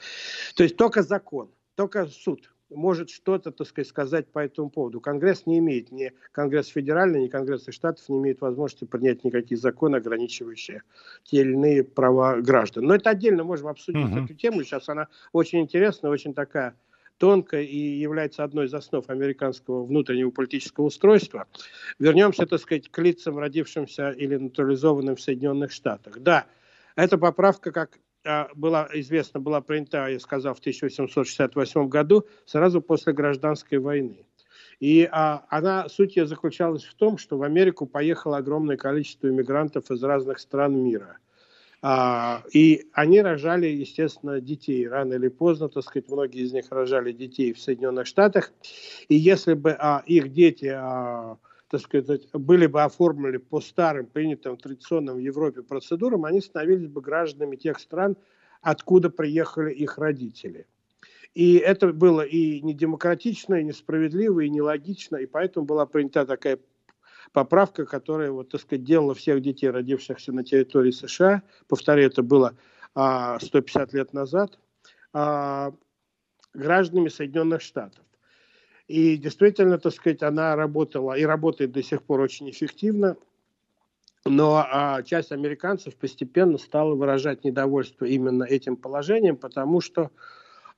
То 0.57 0.63
есть 0.63 0.77
только 0.77 1.03
закон, 1.03 1.49
только 1.75 2.07
суд 2.07 2.51
может 2.71 3.11
что-то, 3.11 3.51
так 3.51 3.67
сказать, 3.67 3.89
сказать 3.89 4.27
по 4.29 4.41
этому 4.41 4.71
поводу. 4.71 5.01
Конгресс 5.01 5.47
не 5.47 5.59
имеет, 5.59 5.91
ни 5.91 6.13
Конгресс 6.33 6.69
федеральный, 6.69 7.23
ни 7.23 7.29
Конгресс 7.29 7.67
штатов 7.71 8.09
не 8.09 8.19
имеет 8.19 8.41
возможности 8.41 8.85
принять 8.85 9.25
никакие 9.25 9.59
законы, 9.59 9.97
ограничивающие 9.97 10.83
те 11.25 11.39
или 11.39 11.53
иные 11.53 11.85
права 11.85 12.41
граждан. 12.41 12.85
Но 12.85 12.95
это 12.95 13.11
отдельно 13.11 13.45
можем 13.45 13.69
обсудить 13.69 14.07
uh-huh. 14.07 14.25
эту 14.25 14.35
тему. 14.35 14.63
Сейчас 14.63 14.89
она 14.89 15.09
очень 15.33 15.61
интересная, 15.61 16.11
очень 16.11 16.35
такая 16.35 16.75
тонкая 17.19 17.63
и 17.63 17.77
является 17.77 18.45
одной 18.45 18.67
из 18.67 18.75
основ 18.75 19.09
американского 19.09 19.85
внутреннего 19.85 20.31
политического 20.31 20.87
устройства. 20.87 21.47
Вернемся, 21.99 22.47
так 22.47 22.61
сказать, 22.61 22.89
к 22.91 22.99
лицам, 23.01 23.39
родившимся 23.39 24.11
или 24.11 24.37
натурализованным 24.37 25.17
в 25.17 25.21
Соединенных 25.21 25.73
Штатах. 25.73 26.21
Да, 26.21 26.47
эта 26.97 27.19
поправка, 27.19 27.73
как 27.73 27.99
была 28.55 28.89
известна, 28.95 29.41
была 29.41 29.61
принята, 29.61 30.09
я 30.09 30.21
сказал, 30.21 30.55
в 30.55 30.59
1868 30.59 31.89
году, 31.89 32.27
сразу 32.45 32.81
после 32.81 33.13
гражданской 33.13 33.79
войны. 33.79 34.27
И 34.81 35.09
а, 35.11 35.45
она, 35.49 35.89
суть 35.89 36.17
ее 36.17 36.27
заключалась 36.27 36.85
в 36.85 36.95
том, 36.95 37.19
что 37.19 37.37
в 37.37 37.43
Америку 37.43 37.87
поехало 37.87 38.37
огромное 38.37 38.77
количество 38.77 39.29
иммигрантов 39.29 39.91
из 39.91 40.03
разных 40.03 40.39
стран 40.39 40.77
мира. 40.77 41.19
А, 41.81 42.43
и 42.53 42.87
они 42.93 43.21
рожали, 43.21 43.67
естественно, 43.67 44.41
детей. 44.41 44.87
Рано 44.89 45.15
или 45.15 45.29
поздно, 45.29 45.69
так 45.69 45.85
сказать, 45.85 46.09
многие 46.09 46.43
из 46.43 46.53
них 46.53 46.67
рожали 46.71 47.13
детей 47.13 47.53
в 47.53 47.61
Соединенных 47.61 48.07
Штатах. 48.07 48.53
И 49.09 49.15
если 49.15 49.55
бы 49.55 49.73
а, 49.79 50.03
их 50.07 50.33
дети 50.33 50.73
а, 50.75 51.39
так 51.69 51.81
сказать, 51.81 52.29
были 52.33 52.67
бы 52.67 52.83
оформлены 52.83 53.39
по 53.39 53.61
старым, 53.61 54.07
принятым 54.07 54.57
традиционным 54.57 55.17
в 55.17 55.21
Европе 55.21 55.63
процедурам, 55.63 56.25
они 56.25 56.41
становились 56.41 56.89
бы 56.89 57.01
гражданами 57.01 57.57
тех 57.57 57.79
стран, 57.79 58.17
откуда 58.63 59.11
приехали 59.11 59.73
их 59.73 59.99
родители. 59.99 60.67
И 61.35 61.57
это 61.57 61.93
было 61.93 62.23
и 62.23 62.61
недемократично, 62.63 63.57
и 63.57 63.65
несправедливо, 63.65 64.41
и 64.41 64.51
нелогично, 64.51 65.17
и 65.17 65.27
поэтому 65.27 65.67
была 65.67 65.85
принята 65.85 66.25
такая 66.25 66.59
поправка, 67.33 67.85
которая, 67.85 68.31
вот, 68.31 68.49
так 68.49 68.63
сказать, 68.63 68.85
делала 68.85 69.15
всех 69.15 69.43
детей, 69.43 69.69
родившихся 69.69 70.33
на 70.33 70.45
территории 70.45 70.91
США, 70.91 71.43
повторяю, 71.69 72.09
это 72.09 72.23
было 72.23 72.57
а, 72.95 73.39
150 73.39 73.93
лет 73.93 74.15
назад, 74.15 74.59
а, 75.13 75.75
гражданами 76.55 77.09
Соединенных 77.09 77.61
Штатов. 77.61 78.03
И 78.89 79.19
действительно, 79.19 79.79
так 79.79 79.93
сказать, 79.93 80.23
она 80.23 80.57
работала 80.57 81.13
и 81.13 81.23
работает 81.23 81.73
до 81.73 81.83
сих 81.83 82.03
пор 82.03 82.21
очень 82.21 82.51
эффективно. 82.51 83.17
Но 84.25 84.67
а, 84.67 85.03
часть 85.03 85.31
американцев 85.31 85.95
постепенно 85.95 86.59
стала 86.59 86.95
выражать 86.95 87.45
недовольство 87.45 88.07
именно 88.07 88.45
этим 88.45 88.77
положением, 88.77 89.37
потому 89.37 89.81
что 89.81 90.11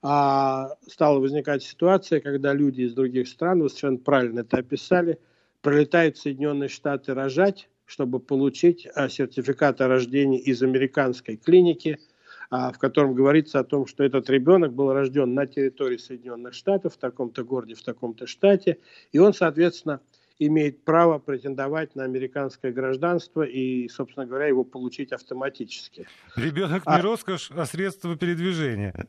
а, 0.03 0.77
стала 0.87 1.21
возникать 1.21 1.63
ситуация, 1.63 2.21
когда 2.21 2.53
люди 2.53 2.83
из 2.83 2.95
других 2.95 3.29
стран, 3.29 3.63
вы 3.63 3.69
совершенно 3.69 3.99
правильно 3.99 4.41
это 4.41 4.59
описали, 4.59 5.19
прилетают 5.63 6.17
в 6.17 6.21
Соединенные 6.21 6.69
Штаты 6.69 7.15
рожать, 7.15 7.69
чтобы 7.87 8.19
получить 8.19 8.89
а, 8.95 9.09
сертификат 9.09 9.81
о 9.81 9.89
рождении 9.89 10.41
из 10.41 10.63
американской 10.63 11.37
клиники– 11.37 12.01
в 12.51 12.79
котором 12.79 13.15
говорится 13.15 13.61
о 13.61 13.65
том, 13.65 13.87
что 13.87 14.03
этот 14.03 14.29
ребенок 14.29 14.73
был 14.73 14.93
рожден 14.93 15.35
на 15.35 15.47
территории 15.47 15.97
Соединенных 15.97 16.55
Штатов, 16.55 16.95
в 16.95 16.99
таком-то 16.99 17.45
городе, 17.45 17.75
в 17.75 17.83
таком-то 17.83 18.27
штате, 18.27 18.79
и 19.13 19.19
он, 19.19 19.33
соответственно, 19.33 20.01
имеет 20.41 20.85
право 20.85 21.19
претендовать 21.19 21.95
на 21.95 22.05
американское 22.05 22.73
гражданство 22.73 23.43
и, 23.43 23.89
собственно 23.89 24.27
говоря, 24.27 24.47
его 24.47 24.65
получить 24.65 25.13
автоматически. 25.13 26.09
Ребенок 26.35 26.87
не 26.87 26.93
а... 26.93 27.03
роскошь, 27.03 27.51
а 27.51 27.67
средство 27.67 28.17
передвижения. 28.17 29.07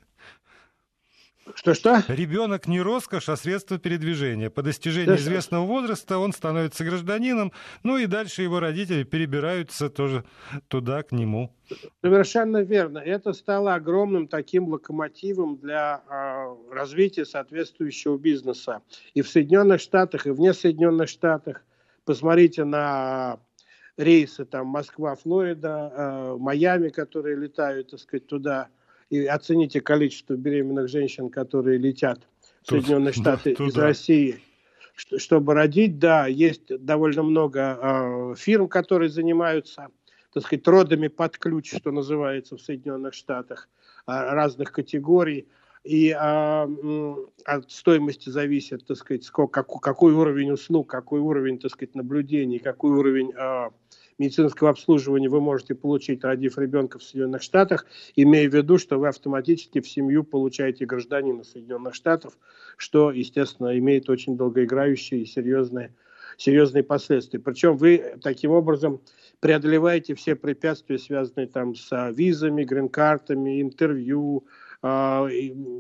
Что-что? 1.56 2.04
Ребенок 2.08 2.68
не 2.68 2.82
роскошь, 2.82 3.30
а 3.30 3.36
средство 3.36 3.78
передвижения. 3.78 4.50
По 4.50 4.62
достижении 4.62 5.16
что 5.16 5.24
известного 5.24 5.66
возраста 5.66 6.18
он 6.18 6.34
становится 6.34 6.84
гражданином, 6.84 7.52
ну 7.84 7.98
и 7.98 8.06
дальше 8.06 8.44
его 8.44 8.60
родители 8.60 9.04
перебираются 9.04 9.90
тоже 9.90 10.24
туда, 10.68 11.04
к 11.04 11.12
нему. 11.12 11.54
Совершенно 12.02 12.62
верно. 12.62 13.00
Это 13.00 13.34
стало 13.34 13.74
огромным 13.74 14.28
таким 14.28 14.70
локомотивом 14.70 15.58
для 15.58 16.02
э, 16.08 16.74
развития 16.74 17.26
соответствующего 17.26 18.18
бизнеса. 18.18 18.82
И 19.14 19.22
в 19.22 19.30
Соединенных 19.30 19.82
Штатах, 19.82 20.28
и 20.28 20.32
вне 20.32 20.54
Соединенных 20.54 21.10
Штатах. 21.10 21.64
Посмотрите 22.06 22.66
на 22.66 23.40
рейсы 23.98 24.46
там 24.46 24.68
Москва-Флорида, 24.68 25.94
э, 25.94 26.38
Майами, 26.38 26.90
которые 26.90 27.36
летают, 27.36 27.92
так 27.92 28.00
сказать, 28.00 28.28
туда– 28.28 28.68
и 29.12 29.26
оцените 29.26 29.82
количество 29.82 30.36
беременных 30.36 30.88
женщин, 30.88 31.30
которые 31.30 31.78
летят 31.78 32.22
в 32.64 32.70
Соединенные 32.70 33.12
Штаты 33.14 33.56
да, 33.58 33.66
из 33.66 33.76
России, 33.76 34.40
чтобы 34.96 35.54
родить. 35.54 36.00
Да, 36.00 36.28
есть 36.28 36.68
довольно 36.84 37.22
много 37.22 37.78
э, 37.82 38.36
фирм, 38.38 38.70
которые 38.70 39.10
занимаются, 39.10 39.90
так 40.34 40.44
сказать, 40.44 40.66
родами 40.66 41.10
под 41.10 41.38
ключ, 41.38 41.76
что 41.76 41.92
называется 41.92 42.56
в 42.56 42.62
Соединенных 42.62 43.14
Штатах, 43.14 43.68
э, 44.08 44.12
разных 44.12 44.72
категорий. 44.72 45.46
И 45.84 46.16
э, 46.18 47.16
от 47.46 47.72
стоимости 47.72 48.30
зависит, 48.30 48.86
так 48.86 48.96
сказать, 48.96 49.26
сколько, 49.26 49.62
какой, 49.62 49.82
какой 49.82 50.14
уровень 50.14 50.52
услуг, 50.52 50.90
какой 50.90 51.20
уровень, 51.20 51.60
так 51.60 51.72
сказать, 51.72 51.96
наблюдений, 51.96 52.60
какой 52.60 52.92
уровень 52.92 53.34
э, 53.36 53.72
медицинского 54.22 54.70
обслуживания 54.70 55.30
вы 55.30 55.42
можете 55.42 55.74
получить, 55.74 56.24
родив 56.24 56.58
ребенка 56.58 57.00
в 57.00 57.04
Соединенных 57.04 57.42
Штатах, 57.42 57.88
имея 58.16 58.48
в 58.50 58.54
виду, 58.54 58.78
что 58.78 59.00
вы 59.00 59.08
автоматически 59.08 59.82
в 59.82 59.90
семью 59.90 60.24
получаете 60.24 60.86
гражданина 60.86 61.44
Соединенных 61.44 61.96
Штатов, 61.96 62.38
что, 62.78 63.12
естественно, 63.12 63.78
имеет 63.80 64.10
очень 64.10 64.38
долгоиграющие 64.38 65.22
и 65.22 65.26
серьезные, 65.26 65.96
серьезные 66.38 66.84
последствия. 66.84 67.40
Причем 67.40 67.78
вы 67.78 68.16
таким 68.22 68.52
образом 68.52 69.02
преодолеваете 69.40 70.14
все 70.14 70.36
препятствия, 70.36 71.00
связанные 71.00 71.48
там 71.48 71.74
с 71.74 72.12
визами, 72.12 72.64
грин-картами, 72.64 73.60
интервью, 73.60 74.46
э, 74.84 75.28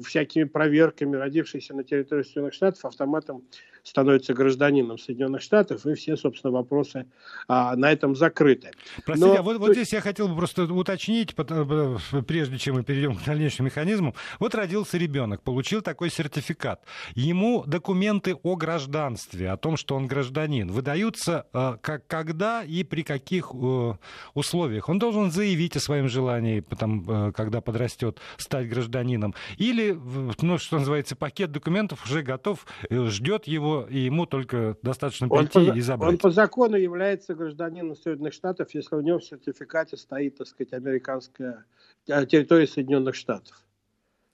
всякими 0.03 0.45
проверками, 0.45 1.15
родившиеся 1.15 1.75
на 1.75 1.83
территории 1.83 2.24
Соединенных 2.24 2.55
Штатов, 2.55 2.86
автоматом 2.86 3.43
становится 3.83 4.33
гражданином 4.33 4.97
Соединенных 4.97 5.41
Штатов, 5.41 5.85
и 5.85 5.93
все, 5.95 6.15
собственно, 6.15 6.51
вопросы 6.51 7.05
а, 7.47 7.75
на 7.75 7.91
этом 7.91 8.15
закрыты. 8.15 8.71
Простите, 9.05 9.33
Но... 9.33 9.39
а 9.39 9.41
вот, 9.41 9.57
вот 9.57 9.73
здесь 9.73 9.93
я 9.93 10.01
хотел 10.01 10.27
бы 10.27 10.35
просто 10.35 10.63
уточнить, 10.63 11.33
э, 11.38 11.97
прежде 12.27 12.57
чем 12.57 12.75
мы 12.75 12.83
перейдем 12.83 13.15
к 13.15 13.23
дальнейшему 13.23 13.67
механизму. 13.67 14.15
Вот 14.39 14.55
родился 14.55 14.97
ребенок, 14.97 15.41
получил 15.41 15.81
такой 15.81 16.09
сертификат. 16.09 16.83
Ему 17.15 17.63
документы 17.65 18.35
о 18.43 18.55
гражданстве, 18.55 19.50
о 19.50 19.57
том, 19.57 19.77
что 19.77 19.95
он 19.95 20.07
гражданин, 20.07 20.71
выдаются 20.71 21.47
э, 21.53 21.77
как, 21.81 22.07
когда 22.07 22.63
и 22.63 22.83
при 22.83 23.03
каких 23.03 23.51
э, 23.53 23.93
условиях. 24.33 24.89
Он 24.89 25.00
должен 25.00 25.31
заявить 25.31 25.75
о 25.75 25.79
своем 25.79 26.07
желании, 26.07 26.59
потом, 26.59 27.05
э, 27.09 27.31
когда 27.31 27.61
подрастет, 27.61 28.19
стать 28.38 28.69
гражданином. 28.69 29.33
Или, 29.57 29.97
ну, 30.41 30.57
что 30.57 30.79
называется, 30.79 31.15
пакет 31.15 31.51
документов 31.51 32.05
уже 32.05 32.21
готов, 32.21 32.65
э, 32.89 33.05
ждет 33.05 33.47
его 33.47 33.70
и 33.89 33.99
ему 33.99 34.25
только 34.25 34.77
достаточно 34.81 35.27
прийти 35.27 35.69
он 35.69 35.77
и 35.77 35.81
забрать. 35.81 36.11
Он 36.11 36.17
по 36.17 36.31
закону 36.31 36.77
является 36.77 37.33
гражданином 37.33 37.95
Соединенных 37.95 38.33
Штатов, 38.33 38.73
если 38.73 38.95
у 38.95 39.01
него 39.01 39.19
в 39.19 39.23
сертификате 39.23 39.97
стоит, 39.97 40.37
так 40.37 40.47
сказать, 40.47 40.73
американская 40.73 41.65
территория 42.05 42.67
Соединенных 42.67 43.15
Штатов. 43.15 43.55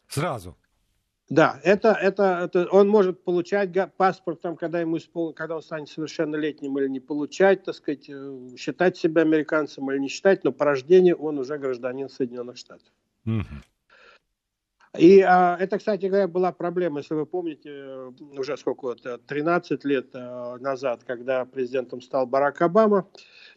Сразу? 0.08 0.56
Да, 1.30 1.60
это, 1.64 1.92
это, 1.92 2.40
это 2.46 2.68
он 2.72 2.88
может 2.88 3.24
получать 3.24 3.70
паспорт, 3.98 4.40
там, 4.40 4.56
когда, 4.56 4.80
ему 4.80 4.98
испол... 4.98 5.34
когда 5.34 5.58
он 5.58 5.62
станет 5.62 5.90
совершеннолетним 5.90 6.78
или 6.80 6.88
не 6.88 7.02
получать, 7.02 7.64
так 7.64 7.76
сказать, 7.76 8.10
э, 8.10 8.56
считать 8.58 8.96
себя 8.96 9.24
американцем 9.24 9.92
или 9.92 10.00
не 10.00 10.08
считать, 10.08 10.46
но 10.46 10.54
по 10.54 10.64
рождению 10.64 11.18
он 11.18 11.38
уже 11.38 11.58
гражданин 11.58 12.08
Соединенных 12.08 12.56
Штатов. 12.56 12.88
Угу. 13.26 13.44
И 14.98 15.22
а, 15.22 15.58
это, 15.60 15.78
кстати 15.78 16.06
говоря, 16.06 16.28
была 16.28 16.52
проблема, 16.52 17.00
если 17.00 17.14
вы 17.14 17.26
помните, 17.26 17.70
э, 17.70 18.12
уже 18.38 18.58
сколько, 18.58 18.96
13 18.96 19.86
лет 19.86 20.10
а, 20.14 20.58
назад, 20.58 21.04
когда 21.06 21.46
президентом 21.46 22.02
стал 22.02 22.26
Барак 22.26 22.62
Обама, 22.62 23.08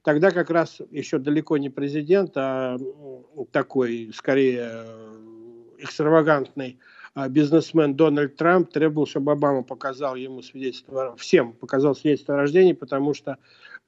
тогда 0.03 0.31
как 0.31 0.51
раз 0.51 0.81
еще 0.91 1.19
далеко 1.19 1.57
не 1.57 1.71
президент, 1.71 2.33
а 2.37 2.77
такой, 3.53 4.11
скорее, 4.15 4.85
экстравагантный 5.79 6.79
а 7.13 7.29
бизнесмен 7.29 7.97
Дональд 7.97 8.37
Трамп 8.37 8.71
требовал, 8.71 9.07
чтобы 9.07 9.33
Обама 9.33 9.65
показал 9.65 10.15
ему 10.15 10.43
свидетельство, 10.43 11.17
всем 11.17 11.53
показал 11.55 11.97
свидетельство 11.97 12.35
о 12.35 12.37
рождении, 12.39 12.73
потому 12.73 13.15
что 13.15 13.39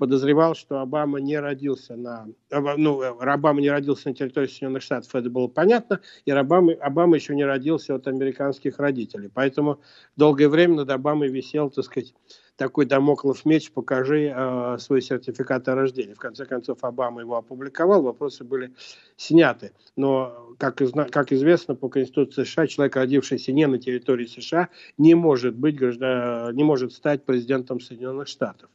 подозревал, 0.03 0.57
что 0.57 0.81
Обама 0.81 1.21
не 1.21 1.39
родился 1.39 1.95
на, 1.95 2.27
ну, 2.51 3.03
Обама 3.21 3.61
не 3.61 3.71
родился 3.71 4.09
на 4.09 4.17
территории 4.17 4.49
Соединенных 4.49 4.83
Штатов, 4.83 5.15
это 5.15 5.31
было 5.31 5.47
понятно, 5.47 6.01
и 6.25 6.33
Обама, 6.33 6.73
Обама 6.73 7.15
еще 7.15 7.37
не 7.37 7.45
родился 7.45 7.95
от 7.95 8.09
американских 8.09 8.81
родителей. 8.81 9.31
Поэтому 9.33 9.81
долгое 10.17 10.49
время 10.49 10.75
над 10.75 10.91
Обамой 10.91 11.29
висел, 11.29 11.71
так 11.71 11.85
сказать, 11.85 12.15
такой 12.57 12.87
домоклов 12.87 13.45
меч, 13.45 13.73
покажи 13.73 14.33
э, 14.35 14.77
свой 14.79 15.03
сертификат 15.03 15.69
о 15.69 15.75
рождении. 15.75 16.15
В 16.15 16.19
конце 16.19 16.45
концов, 16.45 16.85
Обама 16.85 17.21
его 17.21 17.37
опубликовал, 17.37 18.03
вопросы 18.03 18.45
были 18.45 18.73
сняты. 19.17 19.73
Но, 19.97 20.55
как, 20.59 20.81
как 21.11 21.33
известно, 21.33 21.75
по 21.75 21.89
Конституции 21.89 22.45
США, 22.45 22.67
человек, 22.67 22.97
родившийся 22.97 23.53
не 23.53 23.67
на 23.67 23.79
территории 23.79 24.27
США, 24.27 24.69
не 24.99 25.15
может, 25.15 25.55
быть, 25.55 25.81
не 25.81 26.65
может 26.65 26.93
стать 26.93 27.25
президентом 27.25 27.81
Соединенных 27.81 28.29
Штатов. 28.29 28.69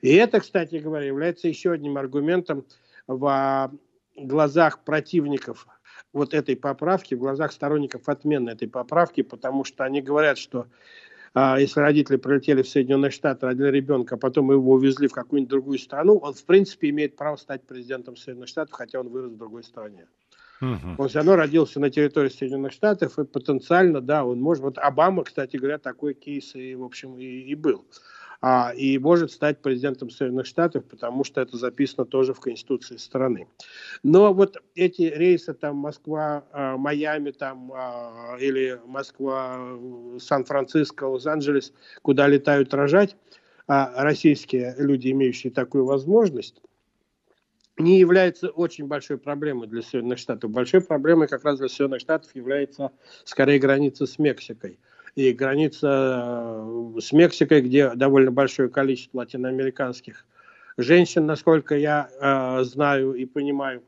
И 0.00 0.14
это, 0.14 0.40
кстати 0.40 0.76
говоря, 0.76 1.06
является 1.06 1.48
еще 1.48 1.72
одним 1.72 1.98
аргументом 1.98 2.64
в 3.06 3.70
глазах 4.16 4.84
противников 4.84 5.66
вот 6.12 6.34
этой 6.34 6.56
поправки, 6.56 7.14
в 7.14 7.18
глазах 7.18 7.52
сторонников 7.52 8.08
отмены 8.08 8.50
этой 8.50 8.68
поправки, 8.68 9.22
потому 9.22 9.64
что 9.64 9.84
они 9.84 10.00
говорят, 10.00 10.38
что 10.38 10.66
если 11.34 11.80
родители 11.80 12.16
прилетели 12.16 12.62
в 12.62 12.68
Соединенные 12.68 13.10
Штаты, 13.10 13.46
родили 13.46 13.68
ребенка, 13.68 14.16
а 14.16 14.18
потом 14.18 14.50
его 14.50 14.72
увезли 14.72 15.08
в 15.08 15.12
какую-нибудь 15.12 15.50
другую 15.50 15.78
страну, 15.78 16.16
он, 16.18 16.34
в 16.34 16.44
принципе, 16.44 16.90
имеет 16.90 17.16
право 17.16 17.36
стать 17.36 17.66
президентом 17.66 18.16
Соединенных 18.16 18.48
Штатов, 18.48 18.74
хотя 18.74 19.00
он 19.00 19.08
вырос 19.08 19.32
в 19.32 19.36
другой 19.36 19.62
стране. 19.62 20.06
Угу. 20.60 20.96
Он 20.98 21.08
все 21.08 21.18
равно 21.18 21.36
родился 21.36 21.78
на 21.78 21.90
территории 21.90 22.30
Соединенных 22.30 22.72
Штатов, 22.72 23.18
и 23.18 23.24
потенциально, 23.24 24.00
да, 24.00 24.24
он 24.24 24.40
может... 24.40 24.64
Вот 24.64 24.78
Обама, 24.78 25.24
кстати 25.24 25.56
говоря, 25.56 25.78
такой 25.78 26.14
кейс 26.14 26.54
и, 26.54 26.74
в 26.74 26.82
общем, 26.82 27.16
и, 27.18 27.24
и 27.24 27.54
был 27.54 27.84
а, 28.40 28.72
и 28.76 28.98
может 28.98 29.32
стать 29.32 29.60
президентом 29.60 30.10
Соединенных 30.10 30.46
Штатов, 30.46 30.84
потому 30.84 31.24
что 31.24 31.40
это 31.40 31.56
записано 31.56 32.04
тоже 32.04 32.34
в 32.34 32.40
Конституции 32.40 32.96
страны. 32.96 33.48
Но 34.02 34.32
вот 34.32 34.62
эти 34.74 35.02
рейсы 35.02 35.54
там 35.54 35.76
Москва, 35.76 36.44
а, 36.52 36.76
Майами 36.76 37.32
там 37.32 37.72
а, 37.74 38.36
или 38.38 38.80
Москва, 38.86 39.76
Сан-Франциско, 40.20 41.04
Лос-Анджелес, 41.04 41.72
куда 42.02 42.28
летают 42.28 42.72
рожать 42.74 43.16
а, 43.66 44.04
российские 44.04 44.74
люди, 44.78 45.10
имеющие 45.10 45.52
такую 45.52 45.84
возможность, 45.84 46.62
не 47.76 47.98
является 47.98 48.50
очень 48.50 48.86
большой 48.86 49.18
проблемой 49.18 49.68
для 49.68 49.82
Соединенных 49.82 50.18
Штатов. 50.18 50.50
Большой 50.50 50.80
проблемой 50.80 51.28
как 51.28 51.44
раз 51.44 51.58
для 51.58 51.68
Соединенных 51.68 52.00
Штатов 52.00 52.34
является 52.34 52.92
скорее 53.24 53.58
граница 53.58 54.06
с 54.06 54.18
Мексикой 54.18 54.78
и 55.14 55.32
граница 55.32 56.62
э, 56.96 57.00
с 57.00 57.12
Мексикой, 57.12 57.62
где 57.62 57.90
довольно 57.94 58.30
большое 58.30 58.68
количество 58.68 59.18
латиноамериканских 59.18 60.26
женщин, 60.76 61.26
насколько 61.26 61.76
я 61.76 62.08
э, 62.20 62.64
знаю 62.64 63.14
и 63.14 63.24
понимаю, 63.26 63.82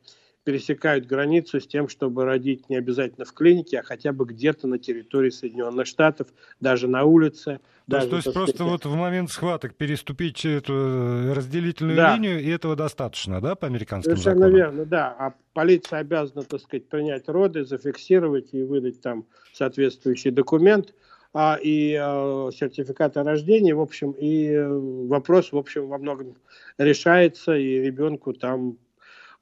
пересекают 0.44 1.06
границу 1.06 1.60
с 1.60 1.66
тем, 1.66 1.88
чтобы 1.88 2.24
родить 2.24 2.68
не 2.68 2.76
обязательно 2.76 3.24
в 3.24 3.32
клинике, 3.32 3.80
а 3.80 3.82
хотя 3.82 4.12
бы 4.12 4.24
где-то 4.24 4.66
на 4.66 4.78
территории 4.78 5.30
Соединенных 5.30 5.86
Штатов, 5.86 6.28
даже 6.60 6.88
на 6.88 7.04
улице. 7.04 7.60
То, 7.86 7.96
даже, 7.98 8.08
то 8.08 8.16
есть 8.16 8.32
просто 8.32 8.56
сказать... 8.56 8.84
вот 8.84 8.84
в 8.86 8.94
момент 8.96 9.30
схваток 9.30 9.74
переступить 9.74 10.44
эту 10.44 10.72
э, 10.72 11.32
разделительную 11.34 11.96
да. 11.96 12.14
линию, 12.14 12.40
и 12.40 12.48
этого 12.48 12.74
достаточно, 12.74 13.40
да, 13.40 13.54
по 13.54 13.66
американским 13.66 14.12
Совершенно 14.12 14.46
законам? 14.46 14.56
верно, 14.56 14.84
да. 14.86 15.14
А 15.18 15.34
полиция 15.52 16.00
обязана, 16.00 16.42
так 16.42 16.60
сказать, 16.60 16.88
принять 16.88 17.28
роды, 17.28 17.64
зафиксировать 17.64 18.48
и 18.52 18.62
выдать 18.62 19.00
там 19.00 19.26
соответствующий 19.52 20.30
документ– 20.30 20.94
а, 21.32 21.58
и 21.62 21.94
а, 21.94 22.50
сертификат 22.52 23.16
о 23.16 23.24
рождении, 23.24 23.72
в 23.72 23.80
общем, 23.80 24.12
и 24.12 24.48
э, 24.48 24.68
вопрос, 24.68 25.52
в 25.52 25.56
общем, 25.56 25.88
во 25.88 25.98
многом 25.98 26.36
решается, 26.78 27.56
и 27.56 27.80
ребенку 27.80 28.32
там 28.32 28.78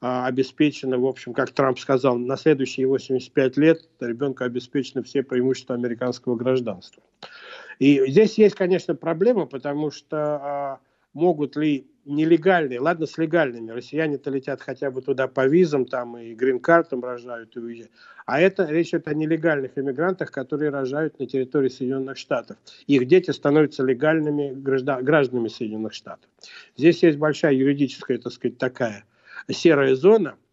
а, 0.00 0.26
обеспечено, 0.26 0.98
в 0.98 1.06
общем, 1.06 1.32
как 1.32 1.50
Трамп 1.50 1.78
сказал, 1.78 2.18
на 2.18 2.36
следующие 2.36 2.86
85 2.86 3.56
лет 3.56 3.88
ребенку 4.00 4.44
обеспечены 4.44 5.02
все 5.02 5.22
преимущества 5.22 5.74
американского 5.74 6.36
гражданства. 6.36 7.02
И 7.80 8.04
здесь 8.10 8.38
есть, 8.38 8.54
конечно, 8.54 8.94
проблема, 8.94 9.46
потому 9.46 9.90
что 9.90 10.16
а, 10.16 10.78
могут 11.18 11.56
ли 11.56 11.86
нелегальные, 12.04 12.80
ладно, 12.80 13.06
с 13.06 13.18
легальными, 13.18 13.70
россияне-то 13.70 14.30
летят 14.30 14.62
хотя 14.62 14.90
бы 14.90 15.02
туда 15.02 15.28
по 15.28 15.46
визам, 15.46 15.84
там 15.84 16.16
и 16.16 16.34
грин-картам 16.34 17.04
рожают 17.04 17.54
и 17.56 17.60
уезжают. 17.60 17.92
А 18.24 18.40
это 18.40 18.64
речь 18.64 18.88
идет 18.88 19.08
о 19.08 19.14
нелегальных 19.14 19.76
иммигрантах, 19.76 20.30
которые 20.30 20.70
рожают 20.70 21.18
на 21.18 21.26
территории 21.26 21.68
Соединенных 21.68 22.16
Штатов. 22.16 22.56
Их 22.86 23.06
дети 23.06 23.30
становятся 23.30 23.84
легальными 23.84 24.54
граждан, 24.54 25.04
гражданами 25.04 25.48
Соединенных 25.48 25.92
Штатов. 25.92 26.28
Здесь 26.76 27.02
есть 27.02 27.18
большая 27.18 27.52
юридическая, 27.52 28.18
так 28.18 28.32
сказать, 28.32 28.56
такая 28.58 29.04
серая 29.50 29.94
зона– 29.94 30.36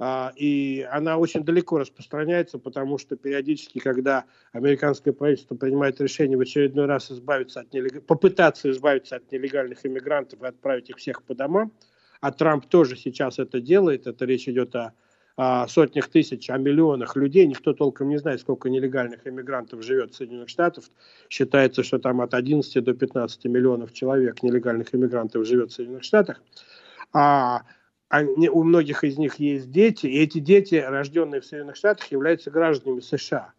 и 0.00 0.86
она 0.90 1.18
очень 1.18 1.44
далеко 1.44 1.78
распространяется, 1.78 2.58
потому 2.58 2.98
что 2.98 3.16
периодически, 3.16 3.78
когда 3.78 4.24
американское 4.52 5.12
правительство 5.12 5.54
принимает 5.54 6.00
решение 6.00 6.36
в 6.36 6.40
очередной 6.40 6.86
раз 6.86 7.12
избавиться 7.12 7.60
от 7.60 7.72
нелег... 7.72 8.04
попытаться 8.04 8.70
избавиться 8.70 9.16
от 9.16 9.30
нелегальных 9.30 9.86
иммигрантов 9.86 10.42
и 10.42 10.46
отправить 10.46 10.90
их 10.90 10.96
всех 10.96 11.22
по 11.22 11.34
домам, 11.34 11.72
а 12.20 12.32
Трамп 12.32 12.66
тоже 12.66 12.96
сейчас 12.96 13.38
это 13.38 13.60
делает, 13.60 14.08
это 14.08 14.24
речь 14.24 14.48
идет 14.48 14.74
о, 14.74 14.94
о 15.36 15.68
сотнях 15.68 16.08
тысяч, 16.08 16.50
о 16.50 16.58
миллионах 16.58 17.14
людей, 17.14 17.46
никто 17.46 17.72
толком 17.72 18.08
не 18.08 18.16
знает, 18.16 18.40
сколько 18.40 18.68
нелегальных 18.70 19.24
иммигрантов 19.28 19.84
живет 19.84 20.12
в 20.12 20.16
Соединенных 20.16 20.48
Штатах, 20.48 20.84
считается, 21.28 21.84
что 21.84 22.00
там 22.00 22.20
от 22.20 22.34
11 22.34 22.82
до 22.82 22.94
15 22.94 23.44
миллионов 23.44 23.92
человек 23.92 24.42
нелегальных 24.42 24.92
иммигрантов 24.92 25.46
живет 25.46 25.70
в 25.70 25.74
Соединенных 25.74 26.02
Штатах, 26.02 26.42
а 27.12 27.62
они, 28.14 28.48
у 28.48 28.62
многих 28.62 29.02
из 29.02 29.18
них 29.18 29.40
есть 29.40 29.70
дети, 29.72 30.06
и 30.06 30.20
эти 30.20 30.38
дети, 30.38 30.76
рожденные 30.76 31.40
в 31.40 31.44
Соединенных 31.44 31.74
Штатах, 31.74 32.12
являются 32.12 32.50
гражданами 32.50 33.00
США. 33.00 33.52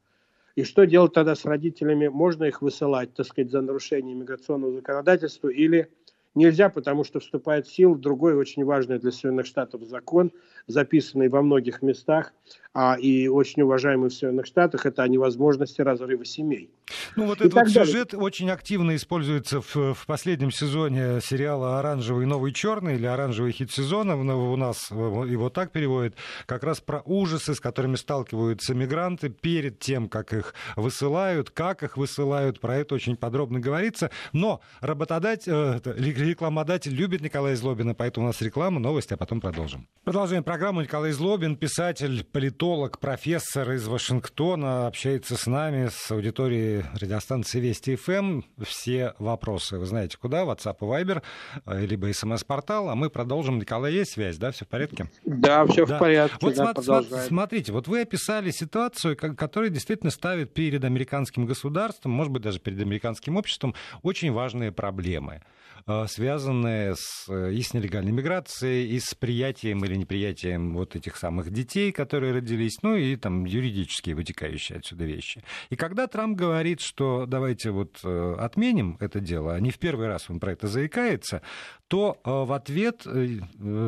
И 0.56 0.64
что 0.64 0.86
делать 0.86 1.12
тогда 1.12 1.36
с 1.36 1.44
родителями? 1.44 2.08
Можно 2.08 2.46
их 2.46 2.62
высылать, 2.62 3.14
так 3.14 3.26
сказать, 3.26 3.52
за 3.52 3.60
нарушение 3.60 4.16
миграционного 4.16 4.72
законодательства 4.72 5.50
или 5.50 5.90
нельзя, 6.36 6.70
потому 6.70 7.04
что 7.04 7.20
вступает 7.20 7.68
в 7.68 7.74
силу 7.74 7.96
другой 7.96 8.36
очень 8.36 8.64
важный 8.64 8.98
для 8.98 9.12
Соединенных 9.12 9.46
Штатов 9.46 9.84
закон, 9.84 10.32
записанный 10.68 11.28
во 11.28 11.42
многих 11.42 11.82
местах 11.82 12.34
а, 12.74 12.98
и 12.98 13.28
очень 13.28 13.64
уважаемый 13.64 14.10
в 14.10 14.14
Соединенных 14.14 14.46
Штатах, 14.46 14.86
это 14.86 15.04
о 15.04 15.08
невозможности 15.10 15.82
разрыва 15.82 16.24
семей. 16.24 16.70
Ну 17.16 17.26
вот 17.26 17.42
и 17.42 17.46
этот 17.46 17.54
вот 17.54 17.70
сюжет 17.70 18.14
очень 18.14 18.50
активно 18.50 18.96
используется 18.96 19.62
в, 19.62 19.94
в 19.94 20.06
последнем 20.06 20.52
сезоне 20.52 21.20
сериала 21.22 21.80
«Оранжевый 21.80 22.26
новый 22.26 22.52
черный» 22.54 22.96
или 22.96 23.06
«Оранжевый 23.06 23.52
хит 23.52 23.72
сезона», 23.72 24.16
у 24.16 24.56
нас 24.56 24.90
его 24.92 25.50
так 25.50 25.72
переводят, 25.72 26.16
как 26.46 26.64
раз 26.64 26.82
про 26.82 27.02
ужасы, 27.06 27.56
с 27.56 27.60
которыми 27.60 27.96
сталкиваются 27.96 28.74
мигранты 28.74 29.30
перед 29.30 29.80
тем, 29.80 30.10
как 30.10 30.34
их 30.34 30.54
высылают, 30.76 31.50
как 31.50 31.84
их 31.84 31.98
высылают, 31.98 32.60
про 32.60 32.78
это 32.78 32.96
очень 32.96 33.16
подробно 33.16 33.60
говорится. 33.60 34.12
Но 34.34 34.62
работодатель, 34.82 35.52
э, 35.52 35.80
рекламодатель 35.86 36.94
любит 36.94 37.22
Николая 37.22 37.56
Злобина, 37.56 37.96
поэтому 37.96 38.26
у 38.26 38.30
нас 38.30 38.42
реклама, 38.42 38.80
новости, 38.80 39.14
а 39.14 39.18
потом 39.18 39.42
продолжим. 39.42 39.88
Продолжаем 40.04 40.44
программу. 40.44 40.82
Николай 40.82 41.12
Злобин, 41.12 41.56
писатель, 41.56 42.24
политолог, 42.24 43.00
профессор 43.00 43.72
из 43.72 43.88
Вашингтона, 43.88 44.88
общается 44.88 45.36
с 45.38 45.48
нами, 45.48 45.90
с 45.92 46.12
аудиторией 46.12 46.75
Радиостанции 47.00 47.60
Вести 47.60 47.96
ФМ. 47.96 48.42
Все 48.62 49.14
вопросы 49.20 49.78
вы 49.78 49.86
знаете 49.86 50.18
куда, 50.18 50.44
WhatsApp 50.44 50.78
и 50.82 50.84
Viber, 50.84 51.22
э, 51.66 51.86
либо 51.86 52.12
смс-портал, 52.12 52.90
а 52.90 52.96
мы 52.96 53.10
продолжим. 53.10 53.60
Николай, 53.60 53.94
есть 53.94 54.12
связь, 54.12 54.38
да, 54.38 54.52
все 54.52 54.66
в 54.66 54.68
порядке? 54.68 55.10
Да, 55.26 55.66
все 55.66 55.86
да. 55.86 55.96
в 55.96 56.00
порядке. 56.00 56.38
Вот 56.42 56.56
да, 56.56 56.74
см- 56.74 57.28
смотрите, 57.28 57.72
вот 57.72 57.88
вы 57.88 58.02
описали 58.02 58.52
ситуацию, 58.52 59.16
которая 59.16 59.70
действительно 59.70 60.12
ставит 60.12 60.54
перед 60.54 60.84
американским 60.84 61.46
государством, 61.46 62.12
может 62.12 62.32
быть, 62.32 62.42
даже 62.42 62.60
перед 62.60 62.80
американским 62.82 63.38
обществом, 63.38 63.76
очень 64.02 64.32
важные 64.32 64.72
проблемы. 64.72 65.42
Э, 65.88 66.06
связанные 66.08 66.96
с, 66.96 67.28
э, 67.30 67.54
и 67.54 67.62
с 67.62 67.76
нелегальной 67.76 68.12
миграцией, 68.12 68.90
и 68.90 69.00
с 69.00 69.14
приятием 69.14 69.86
или 69.86 69.96
неприятием 69.96 70.74
вот 70.74 70.96
этих 70.96 71.16
самых 71.16 71.52
детей, 71.52 71.92
которые 71.92 72.34
родились, 72.34 72.82
ну 72.82 72.96
и 72.96 73.16
там 73.16 73.46
юридические 73.46 74.16
вытекающие 74.16 74.80
отсюда 74.80 75.06
вещи. 75.06 75.44
И 75.70 75.76
когда 75.76 76.08
Трамп 76.08 76.36
говорит, 76.36 76.65
что 76.82 77.26
давайте 77.26 77.72
вот 77.72 78.00
э, 78.04 78.36
отменим 78.40 78.98
это 79.00 79.20
дело, 79.20 79.54
а 79.54 79.60
не 79.60 79.72
в 79.72 79.80
первый 79.80 80.08
раз 80.08 80.30
он 80.30 80.40
про 80.40 80.52
это 80.52 80.68
заикается, 80.68 81.42
то 81.88 82.18
в 82.24 82.52
ответ 82.52 83.06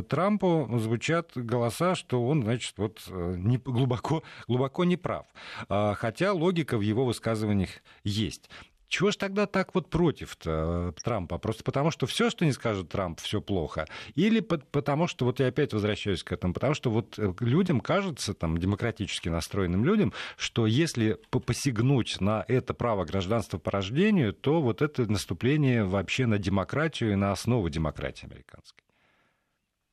Трампу 0.08 0.70
звучат 0.78 1.32
голоса, 1.36 1.96
что 1.96 2.26
он, 2.26 2.44
значит, 2.44 2.74
вот 2.78 3.02
не, 3.10 3.58
глубоко, 3.58 4.24
глубоко 4.48 4.84
не 4.84 4.98
прав. 4.98 5.26
Хотя 5.68 6.34
логика 6.34 6.78
в 6.78 6.82
его 6.82 7.06
высказываниях 7.06 7.70
есть. 8.04 8.50
Чего 8.88 9.12
ж 9.12 9.18
тогда 9.18 9.48
так 9.48 9.76
вот 9.76 9.90
против 9.90 10.38
э, 10.46 10.94
Трампа? 11.04 11.38
Просто 11.38 11.64
потому, 11.64 11.92
что 11.92 12.06
все, 12.06 12.30
что 12.30 12.46
не 12.46 12.54
скажет 12.54 12.90
Трамп, 12.90 13.20
все 13.20 13.42
плохо? 13.42 13.86
Или 14.16 14.40
потому, 14.40 15.08
что, 15.08 15.26
вот 15.26 15.40
я 15.40 15.48
опять 15.48 15.74
возвращаюсь 15.74 16.24
к 16.24 16.32
этому, 16.32 16.54
потому 16.54 16.74
что 16.74 16.90
вот 16.90 17.20
э, 17.20 17.34
людям 17.42 17.82
кажется, 17.82 18.34
там, 18.34 18.58
демократически 18.58 19.28
настроенным 19.28 19.84
людям, 19.84 20.14
что 20.38 20.66
если 20.68 21.20
посягнуть 21.30 22.22
на 22.22 22.46
это 22.48 22.74
право 22.74 23.04
гражданства 23.04 23.58
по 23.58 23.72
рождению, 23.72 24.34
то 24.34 24.62
вот 24.62 24.82
это 24.82 25.10
наступление 25.12 25.84
вообще 25.84 26.26
на 26.26 26.38
демократию 26.38 27.12
и 27.12 27.16
на 27.16 27.32
основу 27.34 27.70
демократии 27.70 28.26
американской. 28.26 28.84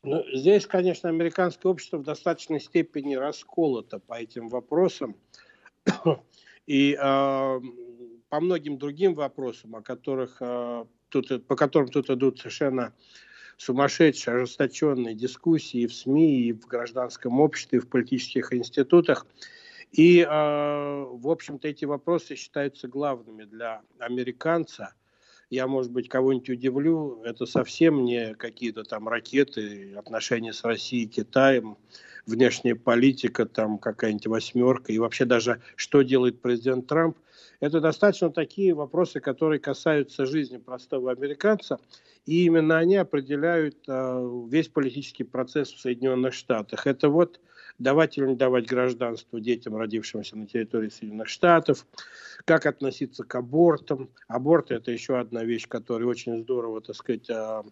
Ну, 0.05 0.23
здесь, 0.33 0.67
конечно, 0.67 1.09
американское 1.09 1.73
общество 1.73 1.97
в 1.97 2.03
достаточной 2.03 2.61
степени 2.61 3.15
расколото 3.15 3.99
по 3.99 4.15
этим 4.15 4.49
вопросам. 4.49 5.17
И 6.67 6.97
э, 6.99 7.61
по 8.35 8.41
многим 8.41 8.79
другим 8.79 9.15
вопросам, 9.15 9.77
о 9.77 9.81
которых, 9.81 10.39
э, 10.41 10.85
тут, 11.09 11.47
по 11.47 11.55
которым 11.55 11.89
тут 11.89 12.11
идут 12.11 12.41
совершенно 12.41 12.93
сумасшедшие, 13.59 14.35
ожесточенные 14.35 15.15
дискуссии 15.15 15.87
в 15.87 15.95
СМИ, 15.95 16.41
и 16.41 16.53
в 16.53 16.67
гражданском 16.67 17.39
обществе, 17.39 17.79
и 17.79 17.81
в 17.81 17.89
политических 17.89 18.53
институтах. 18.53 19.25
И, 19.93 20.19
э, 20.19 20.27
в 20.29 21.29
общем-то, 21.31 21.69
эти 21.69 21.85
вопросы 21.85 22.35
считаются 22.35 22.89
главными 22.89 23.45
для 23.45 23.83
американца. 24.01 24.95
Я, 25.49 25.69
может 25.69 25.93
быть, 25.93 26.09
кого-нибудь 26.09 26.51
удивлю, 26.51 27.23
это 27.23 27.47
совсем 27.47 28.05
не 28.05 28.35
какие-то 28.35 28.83
там 28.83 29.07
ракеты, 29.07 29.95
отношения 29.95 30.53
с 30.53 30.65
Россией, 30.65 31.07
Китаем, 31.07 31.79
внешняя 32.27 32.75
политика, 32.75 33.47
там 33.47 33.79
какая-нибудь 33.79 34.27
восьмерка, 34.27 34.93
и 34.93 34.99
вообще 34.99 35.25
даже 35.25 35.63
что 35.77 36.03
делает 36.03 36.43
президент 36.43 36.89
Трамп– 36.89 37.17
это 37.65 37.81
достаточно 37.81 38.31
такие 38.31 38.75
вопросы, 38.75 39.21
которые 39.21 39.59
касаются 39.59 40.27
жизни 40.27 40.59
простого 40.59 41.11
американца, 41.11 41.79
и 42.27 42.45
именно 42.45 42.77
они 42.77 42.97
определяют 42.97 43.77
э, 43.89 44.45
весь 44.51 44.69
политический 44.69 45.25
процесс 45.25 45.73
в 45.73 45.81
Соединенных 45.81 46.35
Штатах. 46.35 46.87
Это 46.87 47.09
вот 47.09 47.41
давать 47.79 48.19
или 48.19 48.27
не 48.27 48.37
давать 48.37 48.67
гражданство 48.67 49.41
детям, 49.41 49.77
родившимся 49.77 50.37
на 50.37 50.47
территории 50.47 50.91
Соединенных 50.91 51.29
Штатов, 51.29 51.87
как 52.45 52.67
относиться 52.67 53.25
к 53.25 53.35
абортам. 53.35 54.11
Аборт– 54.29 54.71
это 54.71 54.91
еще 54.91 55.19
одна 55.19 55.43
вещь, 55.43 55.67
которая 55.67 56.07
очень 56.07 56.43
здорово, 56.43 56.83
так 56.83 56.97
сказать, 56.97 57.31
э, 57.31 57.63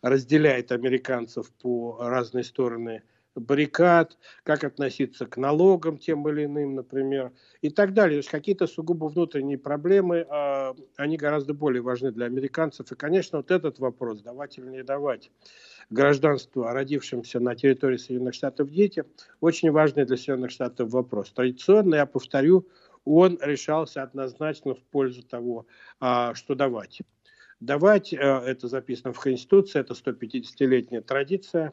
разделяет 0.00 0.72
американцев 0.72 1.50
по 1.60 1.98
разные 2.00 2.44
стороны 2.44 3.02
баррикад, 3.34 4.16
как 4.42 4.64
относиться 4.64 5.26
к 5.26 5.36
налогам 5.36 5.98
тем 5.98 6.28
или 6.28 6.44
иным, 6.44 6.74
например, 6.74 7.32
и 7.62 7.70
так 7.70 7.92
далее. 7.92 8.16
То 8.16 8.18
есть 8.18 8.30
какие-то 8.30 8.66
сугубо 8.66 9.06
внутренние 9.06 9.58
проблемы, 9.58 10.26
а, 10.28 10.74
они 10.96 11.16
гораздо 11.16 11.54
более 11.54 11.82
важны 11.82 12.12
для 12.12 12.26
американцев. 12.26 12.90
И, 12.92 12.94
конечно, 12.94 13.38
вот 13.38 13.50
этот 13.50 13.78
вопрос, 13.78 14.22
давать 14.22 14.58
или 14.58 14.66
не 14.66 14.82
давать 14.82 15.30
гражданство 15.90 16.72
родившимся 16.72 17.40
на 17.40 17.54
территории 17.54 17.96
Соединенных 17.96 18.34
Штатов 18.34 18.70
дети, 18.70 19.04
очень 19.40 19.70
важный 19.70 20.04
для 20.04 20.16
Соединенных 20.16 20.50
Штатов 20.50 20.90
вопрос. 20.90 21.30
Традиционно, 21.32 21.96
я 21.96 22.06
повторю, 22.06 22.66
он 23.04 23.38
решался 23.42 24.02
однозначно 24.02 24.74
в 24.74 24.82
пользу 24.84 25.22
того, 25.22 25.66
а, 26.00 26.34
что 26.34 26.54
давать 26.54 27.00
давать. 27.60 28.12
Э, 28.12 28.16
это 28.16 28.68
записано 28.68 29.12
в 29.12 29.20
Конституции, 29.20 29.80
это 29.80 29.94
150-летняя 29.94 31.00
традиция. 31.00 31.72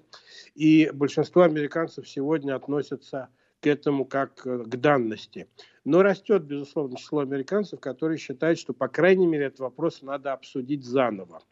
И 0.55 0.89
большинство 0.93 1.43
американцев 1.43 2.07
сегодня 2.07 2.55
относятся 2.55 3.29
к 3.61 3.67
этому 3.67 4.05
как 4.05 4.45
э, 4.45 4.63
к 4.63 4.75
данности. 4.77 5.47
Но 5.83 6.01
растет, 6.03 6.43
безусловно, 6.43 6.97
число 6.97 7.19
американцев, 7.21 7.79
которые 7.79 8.17
считают, 8.17 8.59
что, 8.59 8.73
по 8.73 8.87
крайней 8.87 9.27
мере, 9.27 9.45
этот 9.45 9.59
вопрос 9.59 10.01
надо 10.01 10.33
обсудить 10.33 10.85
заново. 10.85 11.43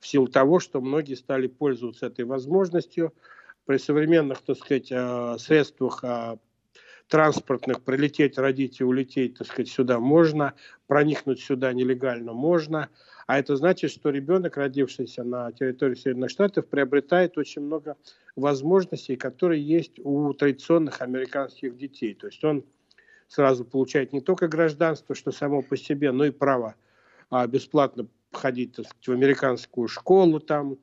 В 0.00 0.06
силу 0.06 0.28
того, 0.28 0.60
что 0.60 0.80
многие 0.80 1.14
стали 1.14 1.46
пользоваться 1.46 2.06
этой 2.06 2.24
возможностью. 2.24 3.12
При 3.64 3.78
современных, 3.78 4.42
так 4.42 4.56
сказать, 4.58 4.88
э, 4.90 5.36
средствах 5.38 6.04
транспортных 7.08 7.82
прилететь, 7.82 8.38
родить 8.38 8.80
и 8.80 8.84
улететь, 8.84 9.36
так 9.36 9.46
сказать, 9.46 9.68
сюда 9.68 10.00
можно, 10.00 10.54
проникнуть 10.86 11.40
сюда 11.40 11.72
нелегально 11.72 12.32
можно– 12.32 12.88
а 13.32 13.38
это 13.38 13.56
значит, 13.56 13.90
что 13.90 14.10
ребенок, 14.10 14.58
родившийся 14.58 15.24
на 15.24 15.52
территории 15.52 15.94
Соединенных 15.94 16.28
Штатов, 16.28 16.66
приобретает 16.66 17.38
очень 17.38 17.62
много 17.62 17.96
возможностей, 18.36 19.16
которые 19.16 19.62
есть 19.62 19.98
у 20.04 20.34
традиционных 20.34 21.00
американских 21.00 21.78
детей. 21.78 22.12
То 22.12 22.26
есть 22.26 22.44
он 22.44 22.62
сразу 23.28 23.64
получает 23.64 24.12
не 24.12 24.20
только 24.20 24.48
гражданство, 24.48 25.14
что 25.14 25.32
само 25.32 25.62
по 25.62 25.78
себе, 25.78 26.12
но 26.12 26.26
и 26.26 26.30
право 26.30 26.74
а, 27.30 27.46
бесплатно 27.46 28.06
ходить 28.32 28.74
так 28.74 28.84
сказать, 28.84 29.08
в 29.08 29.12
американскую 29.12 29.88
школу, 29.88 30.38
там, 30.38 30.76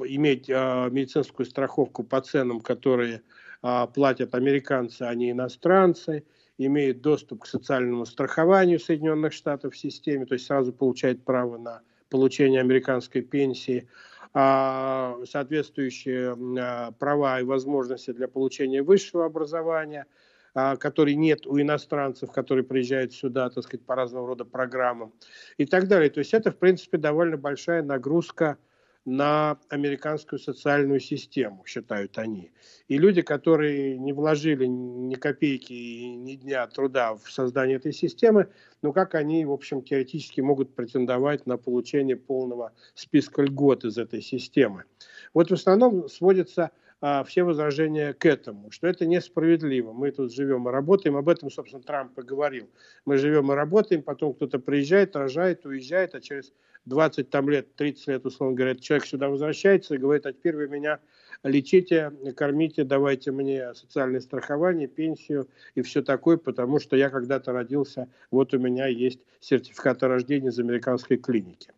иметь 0.00 0.50
а, 0.50 0.90
медицинскую 0.90 1.46
страховку 1.46 2.04
по 2.04 2.20
ценам, 2.20 2.60
которые 2.60 3.22
а, 3.62 3.86
платят 3.86 4.34
американцы, 4.34 5.04
а 5.04 5.14
не 5.14 5.30
иностранцы– 5.30 6.24
имеет 6.66 7.00
доступ 7.00 7.42
к 7.42 7.46
социальному 7.46 8.04
страхованию 8.06 8.78
Соединенных 8.78 9.32
Штатов 9.32 9.74
в 9.74 9.78
системе, 9.78 10.26
то 10.26 10.34
есть 10.34 10.46
сразу 10.46 10.72
получает 10.72 11.24
право 11.24 11.58
на 11.58 11.82
получение 12.10 12.60
американской 12.60 13.22
пенсии, 13.22 13.88
а 14.32 15.18
соответствующие 15.28 16.36
а, 16.58 16.92
права 16.92 17.40
и 17.40 17.44
возможности 17.44 18.12
для 18.12 18.28
получения 18.28 18.82
высшего 18.82 19.24
образования, 19.24 20.06
а, 20.54 20.76
которые 20.76 21.16
нет 21.16 21.46
у 21.46 21.60
иностранцев, 21.60 22.30
которые 22.30 22.64
приезжают 22.64 23.12
сюда, 23.12 23.50
так 23.50 23.64
сказать, 23.64 23.84
по 23.84 23.94
разного 23.94 24.28
рода 24.28 24.44
программам 24.44 25.12
и 25.56 25.66
так 25.66 25.88
далее. 25.88 26.10
То 26.10 26.18
есть 26.18 26.34
это, 26.34 26.50
в 26.50 26.56
принципе, 26.58 26.98
довольно 26.98 27.36
большая 27.36 27.82
нагрузка 27.82 28.58
на 29.04 29.58
американскую 29.68 30.38
социальную 30.38 31.00
систему, 31.00 31.64
считают 31.66 32.18
они. 32.18 32.52
И 32.88 32.98
люди, 32.98 33.22
которые 33.22 33.98
не 33.98 34.12
вложили 34.12 34.66
ни 34.66 35.14
копейки 35.14 35.72
ни 35.72 36.34
дня 36.34 36.66
труда 36.66 37.14
в 37.14 37.30
создание 37.30 37.76
этой 37.76 37.92
системы, 37.92 38.48
ну 38.82 38.92
как 38.92 39.14
они, 39.14 39.44
в 39.44 39.52
общем, 39.52 39.82
теоретически 39.82 40.40
могут 40.40 40.74
претендовать 40.74 41.46
на 41.46 41.56
получение 41.56 42.16
полного 42.16 42.72
списка 42.94 43.42
льгот 43.42 43.84
из 43.84 43.96
этой 43.96 44.20
системы. 44.20 44.84
Вот 45.32 45.50
в 45.50 45.54
основном 45.54 46.08
сводится 46.08 46.70
а, 47.02 47.24
все 47.24 47.44
возражения 47.44 48.12
к 48.12 48.26
этому, 48.26 48.70
что 48.70 48.86
это 48.86 49.06
несправедливо. 49.06 49.92
Мы 49.92 50.10
тут 50.10 50.34
живем 50.34 50.68
и 50.68 50.70
работаем, 50.70 51.16
об 51.16 51.30
этом, 51.30 51.50
собственно, 51.50 51.82
Трамп 51.82 52.18
и 52.18 52.22
говорил. 52.22 52.68
Мы 53.06 53.16
живем 53.16 53.50
и 53.50 53.54
работаем, 53.54 54.02
потом 54.02 54.34
кто-то 54.34 54.58
приезжает, 54.58 55.16
рожает, 55.16 55.64
уезжает, 55.64 56.14
а 56.14 56.20
через 56.20 56.52
20 56.86 57.30
там 57.30 57.48
лет, 57.48 57.74
30 57.76 58.08
лет, 58.08 58.26
условно 58.26 58.56
говоря, 58.56 58.74
человек 58.74 59.06
сюда 59.06 59.28
возвращается 59.28 59.94
и 59.94 59.98
говорит, 59.98 60.26
а 60.26 60.32
теперь 60.32 60.56
вы 60.56 60.68
меня 60.68 60.98
лечите, 61.42 62.12
кормите, 62.36 62.84
давайте 62.84 63.32
мне 63.32 63.74
социальное 63.74 64.20
страхование, 64.20 64.88
пенсию 64.88 65.48
и 65.74 65.82
все 65.82 66.02
такое, 66.02 66.36
потому 66.36 66.80
что 66.80 66.96
я 66.96 67.10
когда-то 67.10 67.52
родился, 67.52 68.08
вот 68.30 68.54
у 68.54 68.58
меня 68.58 68.86
есть 68.86 69.20
сертификат 69.40 70.02
о 70.02 70.08
рождении 70.08 70.48
из 70.48 70.58
американской 70.58 71.16
клиники. 71.16 71.72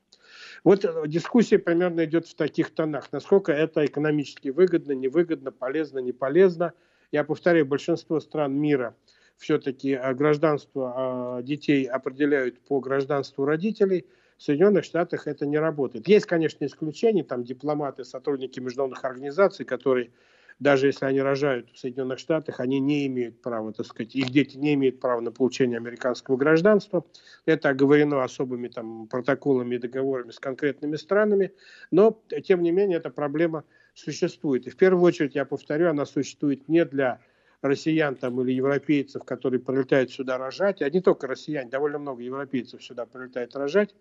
Вот 0.64 0.86
дискуссия 1.08 1.58
примерно 1.58 2.04
идет 2.04 2.26
в 2.28 2.34
таких 2.36 2.70
тонах. 2.70 3.10
Насколько 3.10 3.52
это 3.52 3.84
экономически 3.84 4.50
выгодно, 4.50 4.92
невыгодно, 4.92 5.50
полезно, 5.50 5.98
не 5.98 6.12
полезно. 6.12 6.72
Я 7.10 7.24
повторяю, 7.24 7.66
большинство 7.66 8.20
стран 8.20 8.54
мира 8.54 8.94
все-таки 9.36 9.98
гражданство 10.14 10.92
а, 10.94 11.42
детей 11.42 11.84
определяют 11.86 12.60
по 12.60 12.78
гражданству 12.78 13.44
родителей– 13.44 14.06
Соединенных 14.42 14.85
Штатах 14.85 15.26
это 15.26 15.46
не 15.46 15.59
работает. 15.59 16.09
Есть, 16.09 16.26
конечно, 16.26 16.64
исключения, 16.64 17.22
там 17.22 17.44
дипломаты, 17.44 18.05
сотрудники 18.05 18.59
международных 18.61 19.05
организаций, 19.05 19.64
которые 19.64 20.11
даже 20.59 20.87
если 20.87 21.07
они 21.07 21.20
рожают 21.20 21.70
в 21.70 21.78
Соединенных 21.78 22.18
Штатах, 22.18 22.61
они 22.61 22.78
не 22.78 23.07
имеют 23.07 23.40
права, 23.40 23.72
так 23.72 23.87
сказать, 23.87 24.14
их 24.14 24.31
дети 24.31 24.57
не 24.57 24.74
имеют 24.74 25.00
права 25.00 25.20
на 25.20 25.33
получение 25.33 25.76
американского 25.76 26.37
гражданства. 26.37 27.05
Это 27.46 27.70
оговорено 27.70 28.22
особыми 28.22 28.68
там, 28.68 29.09
протоколами 29.09 29.76
и 29.76 29.78
договорами 29.78 30.31
с 30.31 30.38
конкретными 30.38 30.96
странами, 30.96 31.52
но, 31.90 32.20
тем 32.44 32.62
не 32.62 32.70
менее, 32.70 32.98
эта 32.98 33.11
проблема 33.11 33.64
существует. 33.94 34.66
И 34.66 34.70
в 34.70 34.76
первую 34.76 35.05
очередь, 35.05 35.35
я 35.35 35.44
повторю, 35.44 35.88
она 35.88 36.07
существует 36.07 36.68
не 36.68 36.85
для 36.85 37.20
россиян 37.61 38.14
там, 38.14 38.40
или 38.40 38.52
европейцев, 38.52 39.24
которые 39.24 39.61
прилетают 39.61 40.11
сюда 40.11 40.38
рожать, 40.38 40.83
а 40.83 40.90
не 40.90 41.00
только 41.00 41.26
россияне, 41.26 41.70
довольно 41.70 41.98
много 41.98 42.22
европейцев 42.22 42.83
сюда 42.83 43.07
прилетает 43.07 43.55
рожать. 43.57 43.94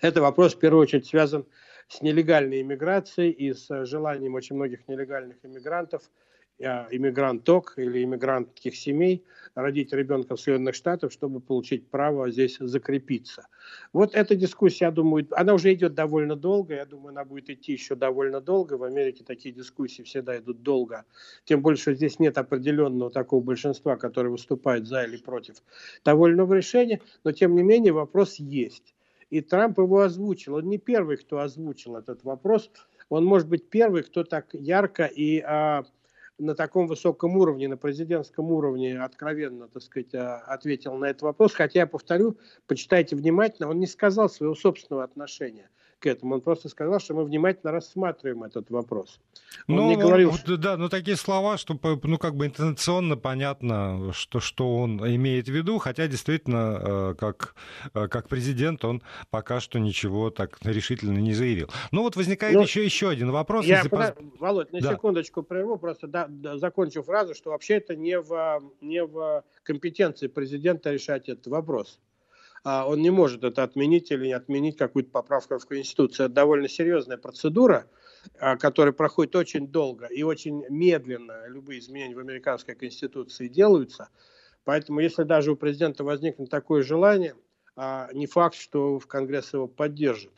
Это 0.00 0.20
вопрос, 0.20 0.54
в 0.54 0.58
первую 0.58 0.82
очередь, 0.82 1.06
связан 1.06 1.46
с 1.88 2.00
нелегальной 2.00 2.62
иммиграцией 2.62 3.30
и 3.30 3.52
с 3.52 3.84
желанием 3.84 4.34
очень 4.34 4.56
многих 4.56 4.88
нелегальных 4.88 5.36
иммигрантов 5.42 6.10
а, 6.62 6.86
иммигранток 6.92 7.74
или 7.76 8.04
иммигрантских 8.04 8.76
семей 8.76 9.24
родить 9.56 9.92
ребенка 9.92 10.36
в 10.36 10.40
Соединенных 10.40 10.76
Штатах, 10.76 11.10
чтобы 11.10 11.40
получить 11.40 11.90
право 11.90 12.30
здесь 12.30 12.58
закрепиться. 12.60 13.48
Вот 13.92 14.14
эта 14.14 14.36
дискуссия, 14.36 14.84
я 14.86 14.90
думаю, 14.92 15.26
она 15.32 15.54
уже 15.54 15.74
идет 15.74 15.94
довольно 15.94 16.36
долго, 16.36 16.74
я 16.74 16.86
думаю, 16.86 17.08
она 17.08 17.24
будет 17.24 17.50
идти 17.50 17.72
еще 17.72 17.96
довольно 17.96 18.40
долго. 18.40 18.74
В 18.74 18.84
Америке 18.84 19.24
такие 19.24 19.52
дискуссии 19.52 20.02
всегда 20.02 20.38
идут 20.38 20.62
долго, 20.62 21.04
тем 21.44 21.60
больше 21.60 21.94
здесь 21.94 22.20
нет 22.20 22.38
определенного 22.38 23.10
такого 23.10 23.42
большинства, 23.42 23.96
которое 23.96 24.30
выступает 24.30 24.86
за 24.86 25.02
или 25.02 25.16
против 25.16 25.56
того 26.04 26.28
или 26.28 26.34
иного 26.34 26.54
решения, 26.54 27.00
но 27.24 27.32
тем 27.32 27.56
не 27.56 27.64
менее 27.64 27.92
вопрос 27.92 28.36
есть. 28.36 28.93
И 29.34 29.40
Трамп 29.40 29.78
его 29.78 30.02
озвучил. 30.02 30.54
Он 30.54 30.68
не 30.68 30.78
первый, 30.78 31.16
кто 31.16 31.40
озвучил 31.40 31.96
этот 31.96 32.22
вопрос. 32.22 32.70
Он 33.08 33.24
может 33.24 33.48
быть 33.48 33.68
первый, 33.68 34.04
кто 34.04 34.22
так 34.22 34.54
ярко 34.54 35.06
и 35.06 35.40
а, 35.40 35.82
на 36.38 36.54
таком 36.54 36.86
высоком 36.86 37.36
уровне, 37.36 37.66
на 37.66 37.76
президентском 37.76 38.52
уровне 38.52 38.96
откровенно, 38.96 39.66
так 39.66 39.82
сказать, 39.82 40.14
а, 40.14 40.36
ответил 40.46 40.94
на 40.94 41.06
этот 41.06 41.22
вопрос. 41.22 41.52
Хотя, 41.52 41.80
я 41.80 41.86
повторю, 41.88 42.38
почитайте 42.68 43.16
внимательно, 43.16 43.68
он 43.68 43.80
не 43.80 43.88
сказал 43.88 44.28
своего 44.28 44.54
собственного 44.54 45.02
отношения 45.02 45.68
к 46.04 46.06
этому. 46.06 46.34
Он 46.34 46.40
просто 46.42 46.68
сказал, 46.68 47.00
что 47.00 47.14
мы 47.14 47.24
внимательно 47.24 47.72
рассматриваем 47.72 48.44
этот 48.44 48.70
вопрос. 48.70 49.20
Он 49.68 49.76
ну, 49.76 49.88
не 49.88 49.96
говорил, 49.96 50.34
что... 50.34 50.58
да, 50.58 50.76
ну 50.76 50.90
такие 50.90 51.16
слова, 51.16 51.56
что 51.56 51.80
ну 52.02 52.18
как 52.18 52.36
бы 52.36 52.44
интонационно 52.44 53.16
понятно, 53.16 54.12
что, 54.12 54.38
что 54.38 54.76
он 54.76 55.00
имеет 55.16 55.46
в 55.46 55.52
виду, 55.52 55.78
хотя 55.78 56.06
действительно 56.06 56.78
э, 56.78 57.14
как, 57.18 57.54
э, 57.94 58.06
как 58.08 58.28
президент 58.28 58.84
он 58.84 59.02
пока 59.30 59.60
что 59.60 59.78
ничего 59.78 60.28
так 60.28 60.58
решительно 60.62 61.18
не 61.18 61.32
заявил. 61.32 61.70
Ну 61.90 62.02
вот 62.02 62.16
возникает 62.16 62.54
ну, 62.54 62.62
еще, 62.62 62.84
еще 62.84 63.08
один 63.08 63.30
вопрос. 63.30 63.64
Я, 63.64 63.76
если... 63.76 63.88
под... 63.88 64.18
Володь, 64.38 64.72
на 64.72 64.80
да. 64.80 64.92
секундочку 64.92 65.42
прерву, 65.42 65.78
просто 65.78 66.06
да, 66.06 66.26
да, 66.28 66.58
закончу 66.58 67.02
фразу, 67.02 67.34
что 67.34 67.50
вообще 67.50 67.76
это 67.76 67.96
не 67.96 68.20
в, 68.20 68.62
не 68.82 69.02
в 69.02 69.42
компетенции 69.62 70.26
президента 70.26 70.92
решать 70.92 71.30
этот 71.30 71.46
вопрос. 71.46 71.98
А 72.64 72.88
он 72.88 73.02
не 73.02 73.10
может 73.10 73.44
это 73.44 73.62
отменить 73.62 74.10
или 74.10 74.26
не 74.26 74.32
отменить 74.32 74.78
какую-то 74.78 75.10
поправку 75.10 75.58
в 75.58 75.66
Конституцию. 75.66 76.26
Это 76.26 76.34
довольно 76.34 76.66
серьезная 76.66 77.18
процедура, 77.18 77.86
а, 78.40 78.56
которая 78.56 78.94
проходит 78.94 79.36
очень 79.36 79.68
долго 79.68 80.06
и 80.06 80.22
очень 80.22 80.64
медленно. 80.70 81.46
Любые 81.46 81.80
изменения 81.80 82.16
в 82.16 82.18
американской 82.20 82.74
Конституции 82.74 83.48
делаются. 83.48 84.08
Поэтому, 84.64 85.00
если 85.00 85.24
даже 85.24 85.52
у 85.52 85.56
президента 85.56 86.04
возникнет 86.04 86.48
такое 86.48 86.82
желание, 86.82 87.34
а, 87.76 88.08
не 88.14 88.26
факт, 88.26 88.56
что 88.56 88.98
в 88.98 89.06
Конгресс 89.06 89.52
его 89.52 89.68
поддержит. 89.68 90.32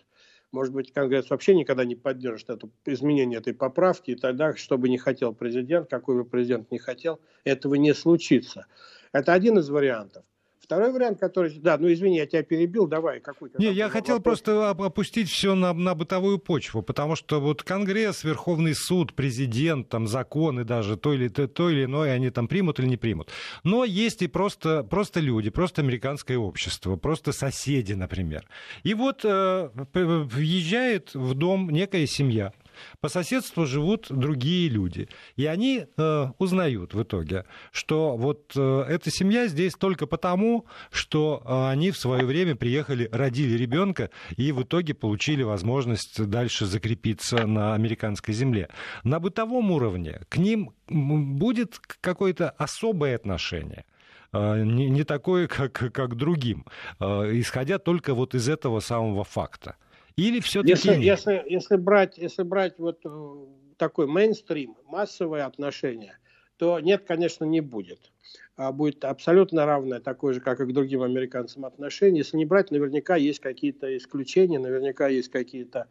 Может 0.51 0.75
быть, 0.75 0.93
Конгресс 0.93 1.31
вообще 1.31 1.55
никогда 1.55 1.85
не 1.85 1.95
поддержит 1.95 2.51
это 2.51 2.69
изменение 2.87 3.39
этой 3.39 3.55
поправки, 3.55 4.13
и 4.13 4.17
тогда, 4.17 4.57
что 4.57 4.79
бы 4.79 4.89
ни 4.89 4.97
хотел 4.97 5.33
президент, 5.33 5.89
какой 5.89 6.17
бы 6.17 6.25
президент 6.25 6.73
ни 6.73 6.79
хотел, 6.79 7.21
этого 7.45 7.75
не 7.77 7.95
случится. 7.95 8.67
Это 9.13 9.33
один 9.33 9.59
из 9.59 9.69
вариантов. 9.69 10.25
Второй 10.61 10.93
вариант, 10.93 11.21
который... 11.21 11.53
Да, 11.61 11.79
ну 11.79 11.93
извини, 11.93 12.17
я 12.17 12.27
тебя 12.27 12.43
перебил, 12.43 12.87
давай, 12.87 13.21
какой 13.21 13.51
Не, 13.59 13.73
я 13.73 13.89
хотел 13.89 14.17
вопрос? 14.17 14.41
просто 14.41 14.71
опустить 14.71 15.31
все 15.31 15.55
на, 15.55 15.73
на 15.73 15.95
бытовую 15.95 16.39
почву, 16.39 16.83
потому 16.83 17.15
что 17.15 17.41
вот 17.41 17.63
Конгресс, 17.63 18.25
Верховный 18.25 18.75
суд, 18.75 19.15
президент, 19.15 19.89
там 19.89 20.09
законы 20.09 20.65
даже, 20.65 20.97
то 20.97 21.13
или, 21.13 21.29
то, 21.29 21.47
то 21.47 21.71
или 21.71 21.85
иное, 21.85 22.13
они 22.13 22.31
там 22.31 22.49
примут 22.49 22.81
или 22.81 22.89
не 22.89 22.97
примут. 22.97 23.31
Но 23.63 23.85
есть 23.85 24.23
и 24.23 24.27
просто, 24.27 24.83
просто 24.83 25.21
люди, 25.21 25.51
просто 25.51 25.83
американское 25.83 26.39
общество, 26.39 26.97
просто 26.97 27.33
соседи, 27.33 27.93
например. 27.93 28.45
И 28.83 28.95
вот 28.95 29.25
э, 29.25 29.71
въезжает 29.93 31.15
в 31.15 31.35
дом 31.35 31.71
некая 31.71 32.07
семья, 32.07 32.53
по 33.01 33.09
соседству 33.09 33.67
живут 33.67 34.07
другие 34.11 34.69
люди. 34.69 35.09
И 35.37 35.47
они 35.47 35.87
э, 35.97 36.27
узнают 36.39 36.95
в 36.95 37.03
итоге, 37.03 37.45
что 37.73 38.17
вот 38.17 38.53
э, 38.57 38.85
эта 38.89 39.11
семья 39.11 39.47
здесь 39.49 39.75
только 39.75 40.07
потому, 40.07 40.67
что 40.91 41.43
э, 41.45 41.71
они 41.71 41.91
в 41.91 41.99
свое 41.99 42.25
время 42.25 42.57
приехали, 42.57 43.09
родили 43.13 43.57
ребенка 43.57 44.11
и 44.37 44.53
в 44.53 44.63
итоге 44.63 44.95
получили 44.95 45.43
возможность 45.43 46.25
дальше 46.25 46.67
закрепиться 46.67 47.47
на 47.47 47.75
американской 47.75 48.35
земле. 48.35 48.69
На 49.05 49.21
бытовом 49.21 49.71
уровне 49.71 50.21
к 50.29 50.37
ним 50.37 50.73
будет 50.89 51.79
какое-то 52.01 52.51
особое 52.51 53.17
отношение 53.17 53.85
э, 54.33 54.63
не, 54.63 54.91
не 54.91 55.05
такое, 55.05 55.47
как, 55.49 55.73
как 55.73 56.17
другим, 56.17 56.65
э, 57.01 57.05
исходя 57.35 57.79
только 57.79 58.15
вот 58.15 58.35
из 58.35 58.49
этого 58.49 58.81
самого 58.81 59.25
факта. 59.25 59.77
Или 60.17 60.41
все-таки 60.41 60.71
если, 60.71 60.95
если, 60.95 61.45
если 61.47 61.77
брать, 61.77 62.17
если 62.17 62.43
брать 62.43 62.79
вот 62.79 63.01
э, 63.05 63.47
такой 63.77 64.07
мейнстрим, 64.07 64.77
массовые 64.87 65.45
отношения, 65.45 66.19
то 66.57 66.81
нет, 66.81 67.05
конечно, 67.07 67.45
не 67.45 67.61
будет. 67.61 68.13
А 68.57 68.73
будет 68.73 69.05
абсолютно 69.05 69.67
равное, 69.67 70.01
такое 70.01 70.33
же, 70.33 70.41
как 70.41 70.61
и 70.61 70.65
к 70.65 70.73
другим 70.73 71.03
американцам 71.03 71.67
отношение. 71.67 72.21
Если 72.21 72.39
не 72.39 72.47
брать, 72.47 72.71
наверняка 72.71 73.17
есть 73.17 73.41
какие-то 73.41 73.95
исключения, 73.95 74.59
наверняка 74.59 75.09
есть 75.09 75.29
какие-то 75.29 75.89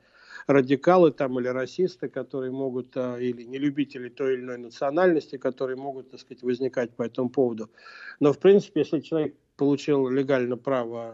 радикалы 0.48 1.12
там 1.12 1.40
или 1.40 1.48
расисты, 1.48 2.10
которые 2.10 2.52
могут, 2.52 2.98
э, 2.98 3.18
или 3.22 3.44
нелюбители 3.44 4.10
той 4.10 4.34
или 4.34 4.42
иной 4.42 4.58
национальности, 4.58 5.38
которые 5.38 5.78
могут, 5.78 6.10
так 6.10 6.20
сказать, 6.20 6.42
возникать 6.42 6.92
по 6.96 7.04
этому 7.04 7.30
поводу. 7.30 7.70
Но, 8.20 8.34
в 8.34 8.40
принципе, 8.40 8.80
если 8.82 9.02
человек 9.02 9.36
получил 9.58 10.10
легально 10.10 10.58
право 10.58 11.14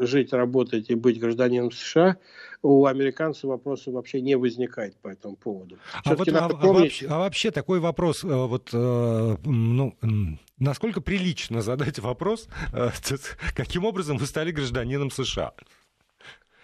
э, 0.00 0.06
жить, 0.06 0.32
работать 0.32 0.90
и 0.90 0.94
быть 0.94 1.20
гражданином 1.20 1.70
США, 1.70 2.16
у 2.62 2.86
американцев 2.86 3.44
вопроса 3.44 3.90
вообще 3.90 4.20
не 4.20 4.36
возникает 4.36 4.96
по 4.98 5.08
этому 5.08 5.36
поводу. 5.36 5.78
А, 6.04 6.14
вот, 6.14 6.28
а, 6.28 6.48
помнить... 6.48 6.62
а, 6.62 6.72
вообще, 6.72 7.06
а 7.08 7.18
вообще 7.18 7.50
такой 7.50 7.80
вопрос, 7.80 8.24
э, 8.24 8.28
вот, 8.28 8.70
э, 8.72 9.36
ну, 9.44 9.96
насколько 10.58 11.00
прилично 11.00 11.60
задать 11.60 11.98
вопрос, 11.98 12.48
каким 13.54 13.84
образом 13.84 14.16
вы 14.16 14.26
стали 14.26 14.52
гражданином 14.52 15.10
США? 15.10 15.52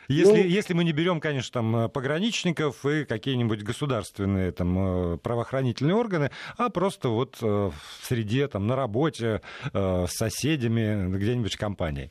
Если, 0.08 0.30
ну, 0.30 0.36
если 0.36 0.72
мы 0.72 0.84
не 0.84 0.92
берем, 0.92 1.20
конечно, 1.20 1.52
там 1.52 1.76
э, 1.76 1.88
пограничников 1.90 2.86
и 2.86 3.04
какие-нибудь 3.04 3.62
государственные 3.62 4.52
там, 4.52 5.14
э, 5.14 5.18
правоохранительные 5.18 5.94
органы, 5.94 6.30
а 6.56 6.70
просто 6.70 7.10
вот 7.10 7.36
э, 7.42 7.46
в 7.46 8.06
среде, 8.06 8.48
там, 8.48 8.66
на 8.66 8.74
работе, 8.74 9.42
с 9.72 10.10
соседями, 10.10 11.14
где-нибудь 11.14 11.54
в 11.54 11.58
компании. 11.58 12.10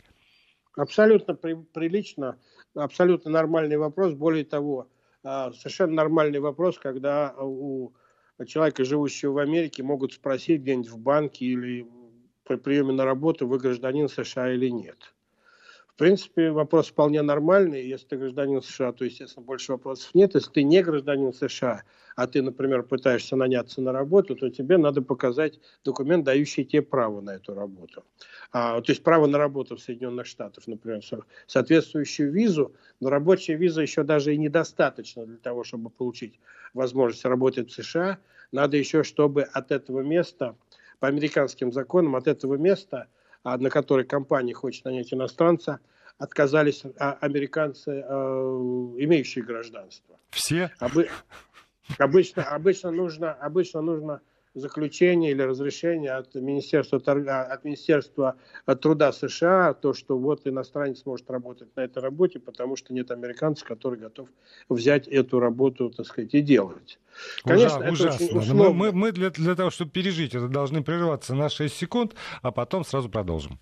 Абсолютно 0.76 1.34
при, 1.34 1.56
прилично, 1.56 2.38
абсолютно 2.76 3.32
нормальный 3.32 3.78
вопрос. 3.78 4.14
Более 4.14 4.46
того, 4.46 4.90
совершенно 5.24 5.94
нормальный 5.94 6.40
вопрос, 6.40 6.78
когда 6.78 7.34
у 7.40 7.94
человека, 8.46 8.86
живущего 8.86 9.34
в 9.34 9.38
Америке, 9.40 9.82
могут 9.82 10.14
спросить 10.14 10.62
где-нибудь 10.62 10.90
в 10.90 11.00
банке 11.00 11.46
или 11.46 11.88
при 12.44 12.58
приеме 12.58 12.94
на 12.94 13.06
работу, 13.06 13.48
вы 13.48 13.58
гражданин 13.58 14.08
США 14.08 14.54
или 14.54 14.70
нет. 14.70 15.14
Принципе, 15.98 16.52
вопрос 16.52 16.90
вполне 16.90 17.24
нормальный. 17.24 17.88
Если 17.88 18.06
ты 18.06 18.18
гражданин 18.18 18.62
США, 18.62 18.92
то, 18.92 19.04
естественно, 19.04 19.44
больше 19.44 19.72
вопросов 19.72 20.14
нет. 20.14 20.36
Если 20.36 20.52
ты 20.52 20.62
не 20.62 20.84
гражданин 20.84 21.34
США, 21.34 21.82
а 22.16 22.28
ты, 22.28 22.44
например, 22.44 22.84
пытаешься 22.84 23.36
наняться 23.36 23.82
на 23.82 23.92
работу, 23.92 24.36
то 24.36 24.48
тебе 24.50 24.78
надо 24.78 25.02
показать 25.02 25.60
документ, 25.84 26.24
дающий 26.24 26.66
тебе 26.66 26.84
право 26.84 27.22
на 27.22 27.32
эту 27.32 27.56
работу. 27.56 28.04
А, 28.52 28.80
то 28.80 28.92
есть 28.92 29.02
право 29.02 29.26
на 29.26 29.40
работу 29.40 29.76
в 29.76 29.80
Соединенных 29.80 30.28
Штатах, 30.28 30.68
например, 30.68 31.02
соответствующую 31.48 32.32
визу. 32.32 32.76
Но 33.00 33.10
рабочая 33.10 33.56
виза 33.56 33.82
еще 33.82 34.04
даже 34.04 34.36
и 34.36 34.38
недостаточно 34.38 35.26
для 35.26 35.38
того, 35.38 35.64
чтобы 35.64 35.90
получить 35.90 36.40
возможность 36.76 37.26
работать 37.26 37.72
в 37.72 37.74
США. 37.74 38.20
Надо 38.52 38.78
еще, 38.78 39.02
чтобы 39.02 39.42
от 39.42 39.72
этого 39.72 40.02
места, 40.02 40.56
по 41.00 41.08
американским 41.08 41.74
законам, 41.74 42.16
от 42.16 42.28
этого 42.28 42.54
места– 42.54 43.08
на 43.56 43.70
которой 43.70 44.04
компания 44.04 44.54
хочет 44.54 44.84
нанять 44.84 45.14
иностранца, 45.14 45.80
отказались 46.18 46.84
а, 47.00 47.14
американцы, 47.22 47.92
э, 47.92 48.10
имеющие 48.98 49.46
гражданство. 49.46 50.20
Все? 50.32 50.72
Обы... 50.80 51.10
Обычно, 52.00 52.44
обычно, 52.44 52.92
нужно, 52.92 53.32
обычно 53.32 53.82
нужно 53.82 54.22
заключение 54.58 55.32
или 55.32 55.42
разрешение 55.42 56.12
от 56.12 56.34
Министерства, 56.36 57.00
торга, 57.00 57.44
от 57.44 57.64
Министерства 57.64 58.36
труда 58.82 59.12
США, 59.12 59.74
то, 59.74 59.94
что 59.94 60.18
вот 60.18 60.48
иностранец 60.48 61.06
может 61.06 61.30
работать 61.30 61.76
на 61.76 61.82
этой 61.82 62.02
работе, 62.02 62.40
потому 62.40 62.76
что 62.76 62.94
нет 62.94 63.12
американца, 63.12 63.66
который 63.66 64.00
готов 64.00 64.30
взять 64.70 65.08
эту 65.08 65.40
работу, 65.40 65.90
так 65.90 66.06
сказать, 66.06 66.34
и 66.34 66.42
делать. 66.42 67.00
Конечно, 67.44 67.78
Ужа, 67.78 67.86
это 67.86 67.94
ужасно. 67.94 68.26
очень 68.26 68.38
условно. 68.38 68.70
Мы, 68.74 68.92
мы 68.92 69.12
для, 69.12 69.30
для 69.30 69.56
того, 69.56 69.70
чтобы 69.70 69.92
пережить 69.92 70.36
это, 70.36 70.48
должны 70.48 70.84
прерваться 70.84 71.36
на 71.36 71.50
6 71.50 71.76
секунд, 71.76 72.16
а 72.42 72.52
потом 72.52 72.84
сразу 72.84 73.10
продолжим. 73.10 73.60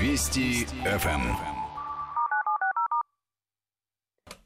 Вести 0.00 0.66
ФМ. 0.84 1.59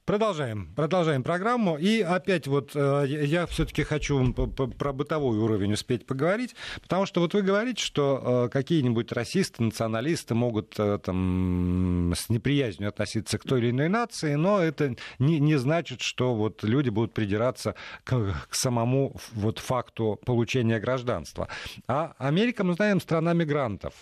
Продолжаем, 0.04 0.70
продолжаем 0.76 1.22
программу. 1.22 1.78
И 1.78 2.02
опять 2.02 2.46
вот 2.46 2.72
э, 2.74 3.06
я 3.08 3.46
все-таки 3.46 3.84
хочу 3.84 4.34
про 4.34 4.92
бытовой 4.92 5.38
уровень 5.38 5.72
успеть 5.72 6.04
поговорить, 6.04 6.54
потому 6.82 7.06
что 7.06 7.22
вот 7.22 7.32
вы 7.32 7.40
говорите, 7.40 7.82
что 7.82 8.44
э, 8.44 8.48
какие-нибудь 8.50 9.12
расисты, 9.12 9.62
националисты 9.62 10.34
могут 10.34 10.78
э, 10.78 10.98
там 11.02 12.12
с 12.14 12.28
неприязнью 12.28 12.90
относиться 12.90 13.38
к 13.38 13.44
той 13.44 13.60
или 13.60 13.70
иной 13.70 13.88
нации, 13.88 14.34
но 14.34 14.60
это 14.60 14.94
не, 15.18 15.40
не 15.40 15.56
значит, 15.56 16.02
что 16.02 16.34
вот 16.34 16.62
люди 16.62 16.90
будут 16.90 17.14
придираться 17.14 17.74
к, 18.04 18.34
к 18.50 18.54
самому 18.54 19.16
вот 19.32 19.58
факту 19.58 20.20
получения 20.26 20.80
гражданства. 20.80 21.48
А 21.88 22.14
Америка, 22.18 22.62
мы 22.62 22.74
знаем, 22.74 23.00
страна 23.00 23.32
мигрантов. 23.32 23.94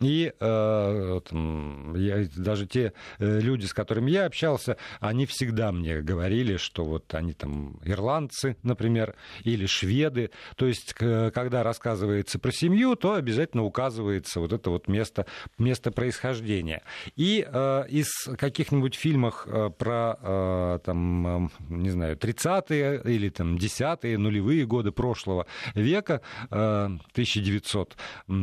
И 0.00 0.32
э, 0.38 1.20
там, 1.28 1.94
я, 1.96 2.26
даже 2.36 2.66
те 2.66 2.92
э, 3.18 3.40
люди, 3.40 3.66
с 3.66 3.74
которыми 3.74 4.10
я 4.10 4.26
общался, 4.26 4.76
они 5.00 5.26
всегда 5.26 5.72
мне 5.72 6.00
говорили, 6.00 6.56
что 6.56 6.84
вот 6.84 7.12
они 7.14 7.32
там 7.32 7.80
ирландцы, 7.84 8.56
например, 8.62 9.14
или 9.42 9.66
шведы. 9.66 10.30
То 10.56 10.66
есть, 10.66 10.94
когда 10.94 11.62
рассказывается 11.62 12.38
про 12.38 12.52
семью, 12.52 12.94
то 12.96 13.14
обязательно 13.14 13.64
указывается 13.64 14.40
вот 14.40 14.52
это 14.52 14.70
вот 14.70 14.88
место, 14.88 15.26
место 15.58 15.90
происхождения. 15.90 16.82
И 17.16 17.46
э, 17.46 17.84
из 17.88 18.08
каких-нибудь 18.36 18.94
фильмов 18.94 19.46
э, 19.46 19.70
про, 19.76 20.18
э, 20.20 20.78
там, 20.84 21.46
э, 21.46 21.48
не 21.70 21.90
знаю, 21.90 22.16
30-е 22.16 23.02
или 23.04 23.28
там 23.30 23.56
10-е, 23.56 24.18
нулевые 24.18 24.66
годы 24.66 24.92
прошлого 24.92 25.46
века, 25.74 26.20
э, 26.50 26.88
1900 27.12 27.96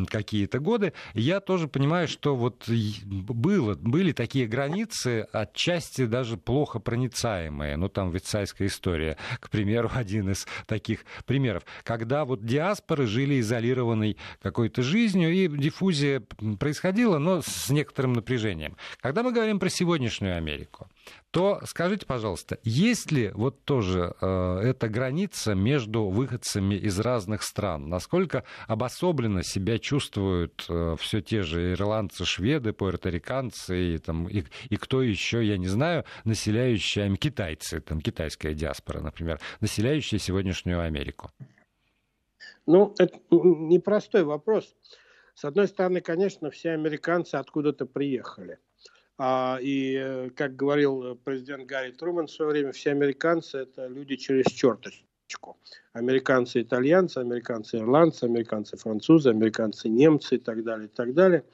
какие-то 0.08 0.60
годы, 0.60 0.94
я 1.14 1.40
тоже 1.46 1.68
понимаю, 1.68 2.08
что 2.08 2.36
вот 2.36 2.68
было, 2.68 3.76
были 3.76 4.12
такие 4.12 4.48
границы, 4.48 5.28
отчасти 5.32 6.06
даже 6.06 6.38
плохо 6.38 6.80
проницаемые. 6.80 7.78
Ну, 7.78 7.88
там 7.90 8.12
вицайская 8.12 8.68
история, 8.68 9.18
к 9.40 9.50
примеру, 9.50 9.90
один 9.94 10.32
из 10.32 10.48
таких 10.66 11.06
примеров. 11.26 11.64
Когда 11.84 12.26
вот 12.26 12.46
диаспоры 12.46 13.06
жили 13.06 13.40
изолированной 13.40 14.18
какой-то 14.42 14.82
жизнью, 14.82 15.34
и 15.34 15.48
диффузия 15.48 16.24
происходила, 16.60 17.18
но 17.18 17.42
с 17.42 17.70
некоторым 17.70 18.14
напряжением. 18.14 18.76
Когда 19.00 19.24
мы 19.24 19.32
говорим 19.32 19.60
про 19.60 19.70
сегодняшнюю 19.70 20.38
Америку, 20.38 20.88
то 21.36 21.60
скажите, 21.66 22.06
пожалуйста, 22.06 22.60
есть 22.64 23.12
ли 23.12 23.30
вот 23.34 23.62
тоже 23.66 24.16
э, 24.22 24.60
эта 24.64 24.88
граница 24.88 25.54
между 25.54 26.06
выходцами 26.06 26.76
из 26.76 26.98
разных 26.98 27.44
стран? 27.44 27.90
Насколько 27.90 28.46
обособленно 28.70 29.44
себя 29.44 29.78
чувствуют 29.78 30.66
э, 30.70 30.96
все 30.98 31.20
те 31.20 31.42
же 31.42 31.74
ирландцы, 31.74 32.24
шведы, 32.24 32.72
пуэрториканцы 32.72 33.96
и, 33.96 33.98
там, 33.98 34.30
и, 34.30 34.46
и 34.70 34.78
кто 34.78 35.02
еще, 35.02 35.46
я 35.46 35.58
не 35.58 35.68
знаю, 35.68 36.06
населяющие, 36.24 37.14
китайцы, 37.18 37.82
там, 37.82 38.00
китайская 38.00 38.54
диаспора, 38.54 39.02
например, 39.02 39.42
населяющие 39.60 40.20
сегодняшнюю 40.20 40.80
Америку? 40.80 41.32
Ну, 42.66 42.96
это 42.98 43.20
непростой 43.30 44.24
вопрос. 44.24 44.74
С 45.34 45.44
одной 45.44 45.68
стороны, 45.68 46.00
конечно, 46.00 46.50
все 46.50 46.70
американцы 46.70 47.36
откуда-то 47.36 47.86
приехали. 47.86 48.58
А, 49.18 49.60
и, 49.62 49.96
э, 49.98 50.30
как 50.36 50.56
говорил 50.56 51.16
президент 51.24 51.66
Гарри 51.66 51.92
Труман 51.92 52.28
в 52.28 52.32
свое 52.32 52.52
время, 52.52 52.72
все 52.74 52.92
американцы– 52.92 53.58
это 53.60 53.88
люди 53.88 54.18
через 54.18 54.46
черточку. 54.46 55.58
Американцы– 55.94 56.62
итальянцы, 56.64 57.20
американцы– 57.20 57.78
ирландцы, 57.80 58.26
американцы– 58.26 58.76
французы, 58.78 59.30
американцы– 59.30 59.88
немцы 59.90 60.36
и 60.36 60.40
так 60.40 60.64
далее, 60.64 60.88
и 60.88 60.90
так 60.90 61.14
далее. 61.14 61.46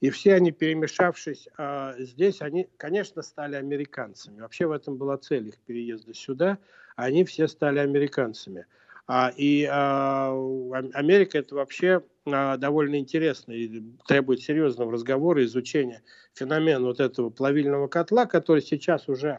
И 0.00 0.10
все 0.10 0.34
они, 0.34 0.52
перемешавшись 0.52 1.48
а, 1.56 1.94
здесь, 1.98 2.42
они, 2.42 2.68
конечно, 2.76 3.22
стали 3.22 3.56
американцами. 3.56 4.40
Вообще 4.40 4.66
в 4.66 4.72
этом 4.72 4.96
была 4.96 5.16
цель 5.18 5.48
их 5.48 5.58
переезда 5.58 6.14
сюда. 6.14 6.58
Они 6.96 7.24
все 7.24 7.48
стали 7.48 7.78
американцами. 7.78 8.66
А, 9.06 9.32
и 9.36 9.68
а, 9.70 10.32
Америка 10.94 11.38
это 11.38 11.54
вообще 11.54 12.02
а, 12.26 12.56
довольно 12.56 12.98
интересно 12.98 13.52
и 13.52 13.82
требует 14.06 14.40
серьезного 14.40 14.92
разговора, 14.92 15.44
изучения 15.44 16.02
феномена 16.34 16.86
вот 16.86 17.00
этого 17.00 17.30
плавильного 17.30 17.86
котла, 17.86 18.26
который 18.26 18.62
сейчас 18.62 19.08
уже 19.08 19.38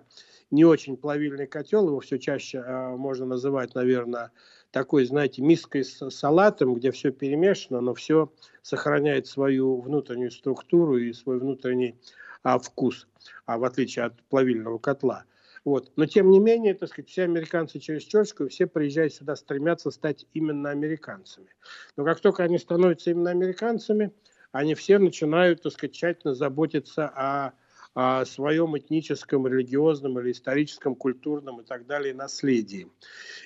не 0.52 0.64
очень 0.64 0.96
плавильный 0.96 1.48
котел, 1.48 1.88
его 1.88 2.00
все 2.00 2.18
чаще 2.18 2.64
можно 2.64 3.26
называть, 3.26 3.76
наверное, 3.76 4.32
такой, 4.72 5.06
знаете, 5.06 5.42
миской 5.42 5.84
с 5.84 6.10
салатом, 6.10 6.74
где 6.74 6.92
все 6.92 7.12
перемешано, 7.12 7.82
но 7.82 7.94
все 7.94 8.32
сохраняет 8.62 9.28
свою 9.28 9.82
внутреннюю 9.82 10.32
структуру 10.32 10.98
и 10.98 11.12
свой 11.12 11.40
внутренний 11.40 11.96
а, 12.44 12.60
вкус, 12.60 13.08
а 13.46 13.58
в 13.58 13.66
отличие 13.66 14.06
от 14.06 14.22
плавильного 14.30 14.78
котла. 14.78 15.26
Вот. 15.68 15.92
Но 15.98 16.06
тем 16.06 16.32
не 16.32 16.40
менее, 16.40 16.76
так 16.76 16.88
сказать, 16.88 17.10
все 17.10 17.24
американцы 17.24 17.80
через 17.80 18.04
черточку, 18.04 18.48
все 18.48 18.68
приезжают 18.68 19.14
сюда, 19.14 19.36
стремятся 19.36 19.92
стать 19.92 20.26
именно 20.34 20.70
американцами. 20.70 21.50
Но 21.98 22.06
как 22.06 22.22
только 22.22 22.42
они 22.44 22.58
становятся 22.58 23.12
именно 23.12 23.32
американцами, 23.32 24.14
они 24.54 24.76
все 24.76 24.98
начинают, 24.98 25.64
так 25.64 25.74
сказать, 25.74 25.94
тщательно 25.94 26.36
заботиться 26.36 27.10
о, 27.10 27.52
о 27.96 28.24
своем 28.24 28.78
этническом, 28.78 29.46
религиозном 29.46 30.18
или 30.22 30.32
историческом, 30.32 30.96
культурном 30.96 31.60
и 31.60 31.66
так 31.66 31.86
далее 31.86 32.14
наследии. 32.14 32.88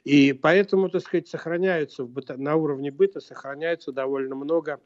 И 0.03 0.33
поэтому, 0.33 0.89
так 0.89 1.01
сказать, 1.01 1.27
сохраняются 1.27 2.03
в 2.03 2.09
быта, 2.09 2.37
на 2.37 2.55
уровне 2.55 2.91
быта 2.91 3.19
сохраняется 3.19 3.91
довольно 3.91 4.35
много 4.35 4.79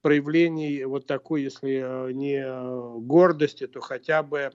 проявлений 0.00 0.84
вот 0.86 1.06
такой, 1.06 1.42
если 1.42 1.82
э, 1.84 2.12
не 2.12 2.42
э, 2.42 2.98
гордости, 3.00 3.66
то 3.66 3.82
хотя 3.82 4.22
бы 4.22 4.50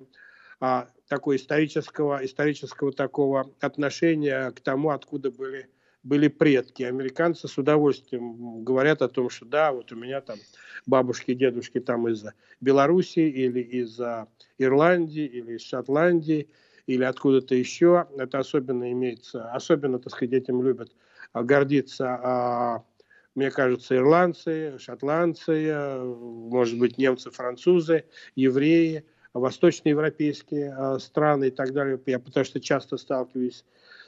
а, 0.59 0.87
такого 1.07 1.35
исторического, 1.35 2.25
исторического 2.25 2.91
такого 2.91 3.51
отношения 3.59 4.51
к 4.51 4.59
тому, 4.59 4.89
откуда 4.89 5.31
были, 5.31 5.69
были 6.03 6.27
предки. 6.27 6.83
Американцы 6.83 7.47
с 7.47 7.57
удовольствием 7.57 8.63
говорят 8.63 9.01
о 9.01 9.07
том, 9.07 9.29
что 9.29 9.45
да, 9.45 9.71
вот 9.71 9.91
у 9.91 9.95
меня 9.95 10.21
там 10.21 10.37
бабушки, 10.85 11.33
дедушки 11.33 11.79
там 11.79 12.07
из 12.07 12.25
Белоруссии 12.59 13.29
или 13.29 13.61
из 13.61 13.99
Ирландии 14.57 15.25
или 15.25 15.53
из 15.53 15.61
Шотландии 15.61 16.49
или 16.87 17.03
откуда-то 17.03 17.53
еще. 17.53 18.07
Это 18.17 18.39
особенно 18.39 18.91
имеется, 18.91 19.51
особенно, 19.51 19.99
так 19.99 20.13
сказать, 20.13 20.33
этим 20.33 20.63
любят 20.63 20.91
гордиться 21.33 22.19
а, 22.21 22.83
мне 23.35 23.51
кажется, 23.51 23.95
ирландцы, 23.95 24.79
шотландцы, 24.79 25.71
может 26.03 26.79
быть, 26.79 26.97
немцы, 26.97 27.29
французы, 27.29 28.05
евреи– 28.35 29.05
восточноевропейские 29.39 30.75
э, 30.77 30.99
страны 30.99 31.47
и 31.47 31.51
так 31.51 31.73
далее. 31.73 31.99
Я 32.05 32.19
потому 32.19 32.45
что 32.45 32.59
часто 32.59 32.97
сталкиваюсь 32.97 33.63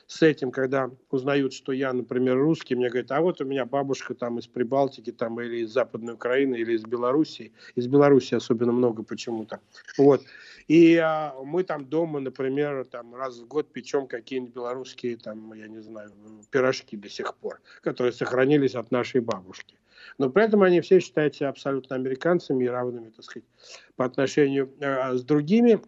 с 0.09 0.23
этим, 0.23 0.49
когда 0.49 0.89
узнают, 1.11 1.53
что 1.53 1.71
я, 1.71 1.93
например, 1.93 2.35
русский, 2.35 2.73
мне 2.73 2.89
говорят, 2.89 3.11
а 3.11 3.21
вот 3.21 3.41
у 3.41 3.45
меня 3.45 3.65
бабушка 3.65 4.15
там 4.15 4.39
из 4.39 4.47
Прибалтики, 4.47 5.11
там 5.11 5.39
или 5.39 5.57
из 5.57 5.71
Западной 5.71 6.15
Украины, 6.15 6.55
или 6.55 6.73
из 6.73 6.83
Белоруссии. 6.83 7.51
Из 7.75 7.85
Белоруссии 7.85 8.35
особенно 8.35 8.71
много 8.71 9.03
почему-то. 9.03 9.59
Вот. 9.99 10.23
И 10.67 10.95
а, 10.97 11.35
мы 11.43 11.63
там 11.63 11.85
дома, 11.85 12.19
например, 12.19 12.85
там 12.85 13.13
раз 13.13 13.37
в 13.37 13.47
год 13.47 13.71
печем 13.71 14.07
какие-нибудь 14.07 14.55
белорусские, 14.55 15.15
там, 15.15 15.53
я 15.53 15.67
не 15.67 15.79
знаю, 15.79 16.11
пирожки 16.49 16.97
до 16.97 17.09
сих 17.09 17.35
пор, 17.35 17.61
которые 17.81 18.11
сохранились 18.11 18.73
от 18.73 18.89
нашей 18.89 19.21
бабушки 19.21 19.75
но 20.17 20.29
при 20.29 20.43
этом 20.43 20.63
они 20.63 20.81
все 20.81 20.99
считают 20.99 21.35
себя 21.35 21.49
абсолютно 21.49 21.95
американцами 21.95 22.65
и 22.65 22.67
равными, 22.67 23.09
так 23.09 23.25
сказать, 23.25 23.47
по 23.95 24.05
отношению 24.05 24.71
э, 24.79 25.15
с 25.15 25.23
другими. 25.23 25.81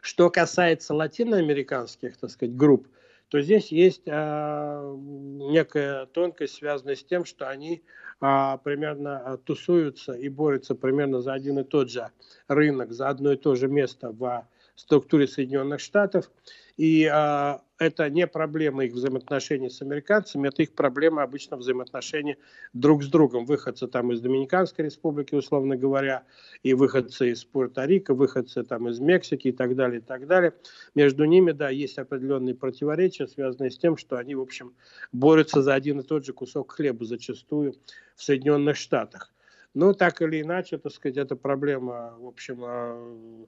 Что 0.00 0.30
касается 0.30 0.94
латиноамериканских, 0.94 2.16
так 2.16 2.30
сказать, 2.30 2.54
групп, 2.54 2.86
то 3.32 3.40
здесь 3.40 3.72
есть 3.72 4.02
э, 4.04 4.96
некая 4.98 6.04
тонкость, 6.04 6.56
связанная 6.56 6.96
с 6.96 7.02
тем, 7.02 7.24
что 7.24 7.48
они 7.48 7.82
э, 8.20 8.58
примерно 8.62 9.22
э, 9.24 9.38
тусуются 9.42 10.12
и 10.12 10.28
борются 10.28 10.74
примерно 10.74 11.22
за 11.22 11.32
один 11.32 11.58
и 11.58 11.64
тот 11.64 11.90
же 11.90 12.10
рынок, 12.46 12.92
за 12.92 13.08
одно 13.08 13.32
и 13.32 13.36
то 13.36 13.54
же 13.54 13.68
место 13.68 14.10
в 14.10 14.46
структуре 14.82 15.26
Соединенных 15.26 15.80
Штатов. 15.80 16.30
И 16.76 17.04
а, 17.04 17.60
это 17.78 18.08
не 18.08 18.26
проблема 18.26 18.84
их 18.84 18.92
взаимоотношений 18.92 19.68
с 19.68 19.82
американцами, 19.82 20.48
это 20.48 20.62
их 20.62 20.72
проблема 20.72 21.22
обычно 21.22 21.56
взаимоотношений 21.56 22.36
друг 22.72 23.02
с 23.02 23.08
другом. 23.08 23.44
Выходцы 23.44 23.86
там 23.86 24.12
из 24.12 24.20
Доминиканской 24.20 24.86
республики, 24.86 25.34
условно 25.34 25.76
говоря, 25.76 26.24
и 26.62 26.74
выходцы 26.74 27.30
из 27.30 27.44
Пуэрто-Рико, 27.44 28.14
выходцы 28.14 28.62
там 28.62 28.88
из 28.88 29.00
Мексики 29.00 29.48
и 29.48 29.52
так 29.52 29.76
далее, 29.76 30.00
и 30.00 30.02
так 30.02 30.26
далее. 30.26 30.54
Между 30.94 31.24
ними, 31.24 31.52
да, 31.52 31.68
есть 31.68 31.98
определенные 31.98 32.54
противоречия, 32.54 33.26
связанные 33.26 33.70
с 33.70 33.78
тем, 33.78 33.96
что 33.96 34.16
они, 34.16 34.34
в 34.34 34.40
общем, 34.40 34.74
борются 35.12 35.62
за 35.62 35.74
один 35.74 36.00
и 36.00 36.02
тот 36.02 36.24
же 36.24 36.32
кусок 36.32 36.72
хлеба 36.72 37.04
зачастую 37.04 37.74
в 38.16 38.22
Соединенных 38.22 38.76
Штатах. 38.76 39.32
Но 39.74 39.94
так 39.94 40.20
или 40.22 40.42
иначе, 40.42 40.78
так 40.78 40.92
сказать, 40.92 41.16
эта 41.16 41.34
проблема, 41.36 42.14
в 42.18 42.26
общем, 42.26 42.62
а, 42.62 43.46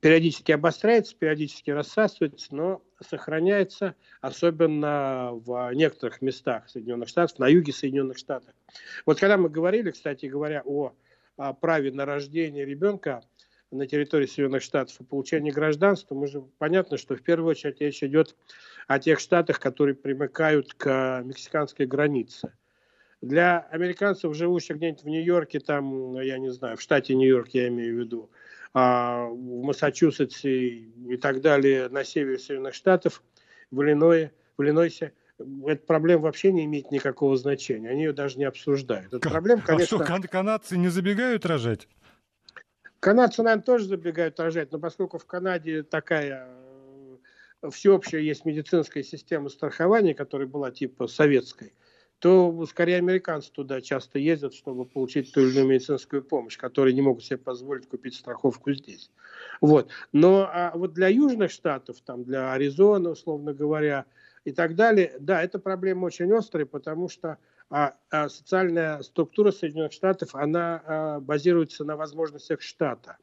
периодически 0.00 0.52
обостряется, 0.52 1.14
периодически 1.16 1.70
рассасывается, 1.70 2.54
но 2.54 2.82
сохраняется, 3.00 3.94
особенно 4.20 5.30
в 5.32 5.72
некоторых 5.74 6.22
местах 6.22 6.68
Соединенных 6.68 7.08
Штатов, 7.08 7.38
на 7.38 7.48
юге 7.48 7.72
Соединенных 7.72 8.18
Штатов. 8.18 8.54
Вот 9.04 9.20
когда 9.20 9.36
мы 9.36 9.48
говорили, 9.48 9.90
кстати 9.90 10.26
говоря, 10.26 10.62
о, 10.64 10.92
о 11.36 11.52
праве 11.52 11.92
на 11.92 12.06
рождение 12.06 12.64
ребенка 12.64 13.22
на 13.70 13.86
территории 13.86 14.26
Соединенных 14.26 14.62
Штатов 14.62 15.00
и 15.00 15.04
получении 15.04 15.50
гражданства, 15.50 16.14
мы 16.14 16.26
же 16.26 16.42
понятно, 16.58 16.96
что 16.96 17.16
в 17.16 17.22
первую 17.22 17.50
очередь 17.50 17.80
речь 17.80 18.02
идет 18.02 18.36
о 18.86 18.98
тех 18.98 19.18
штатах, 19.18 19.60
которые 19.60 19.94
примыкают 19.94 20.74
к 20.74 21.22
мексиканской 21.24 21.86
границе. 21.86 22.52
Для 23.22 23.60
американцев, 23.70 24.34
живущих 24.34 24.76
где-нибудь 24.76 25.04
в 25.04 25.06
Нью-Йорке, 25.06 25.60
там, 25.60 26.20
я 26.20 26.38
не 26.38 26.50
знаю, 26.50 26.76
в 26.76 26.82
штате 26.82 27.14
Нью-Йорк 27.14 27.50
я 27.50 27.68
имею 27.68 27.94
в 27.94 27.98
виду, 28.00 28.30
а, 28.74 29.26
в 29.26 29.62
Массачусетсе 29.64 30.66
и 30.68 31.16
так 31.16 31.40
далее 31.40 31.88
на 31.88 32.04
севере 32.04 32.38
Соединенных 32.38 32.74
Штатов, 32.74 33.22
в, 33.70 33.82
Иллиное, 33.82 34.32
в 34.56 34.62
Иллинойсе, 34.62 35.12
эта 35.66 35.84
проблема 35.84 36.22
вообще 36.22 36.52
не 36.52 36.64
имеет 36.64 36.90
никакого 36.90 37.36
значения. 37.36 37.90
Они 37.90 38.04
ее 38.04 38.12
даже 38.12 38.38
не 38.38 38.44
обсуждают. 38.44 39.12
Эта 39.12 39.28
проблема, 39.28 39.62
конечно... 39.62 39.98
А 39.98 40.04
что, 40.04 40.28
канадцы 40.28 40.76
не 40.78 40.88
забегают 40.88 41.44
рожать? 41.44 41.88
Канадцы, 43.00 43.42
наверное, 43.42 43.64
тоже 43.64 43.86
забегают 43.86 44.38
рожать, 44.38 44.70
но 44.70 44.78
поскольку 44.78 45.18
в 45.18 45.26
Канаде 45.26 45.82
такая 45.82 46.48
э, 47.62 47.70
всеобщая 47.70 48.22
есть 48.22 48.44
медицинская 48.44 49.02
система 49.02 49.48
страхования, 49.48 50.14
которая 50.14 50.46
была 50.46 50.70
типа 50.70 51.08
советской, 51.08 51.74
то 52.22 52.64
скорее 52.66 52.98
американцы 52.98 53.50
туда 53.50 53.80
часто 53.80 54.20
ездят, 54.20 54.54
чтобы 54.54 54.84
получить 54.84 55.32
ту 55.32 55.40
или 55.40 55.50
иную 55.50 55.66
медицинскую 55.66 56.22
помощь, 56.22 56.56
которые 56.56 56.94
не 56.94 57.02
могут 57.02 57.24
себе 57.24 57.36
позволить 57.36 57.88
купить 57.88 58.14
страховку 58.14 58.72
здесь. 58.72 59.10
Вот. 59.60 59.90
Но 60.12 60.48
а 60.48 60.70
вот 60.76 60.92
для 60.92 61.08
южных 61.08 61.50
штатов, 61.50 61.96
там, 62.06 62.22
для 62.22 62.52
Аризоны, 62.52 63.10
условно 63.10 63.52
говоря, 63.52 64.06
и 64.44 64.52
так 64.52 64.76
далее, 64.76 65.16
да, 65.18 65.42
эта 65.42 65.58
проблема 65.58 66.06
очень 66.06 66.32
острая, 66.32 66.64
потому 66.64 67.08
что 67.08 67.38
а, 67.70 67.96
а 68.08 68.28
социальная 68.28 69.02
структура 69.02 69.50
Соединенных 69.50 69.92
Штатов, 69.92 70.36
она 70.36 70.80
а, 70.84 71.20
базируется 71.20 71.84
на 71.84 71.96
возможностях 71.96 72.62
штата. 72.62 73.16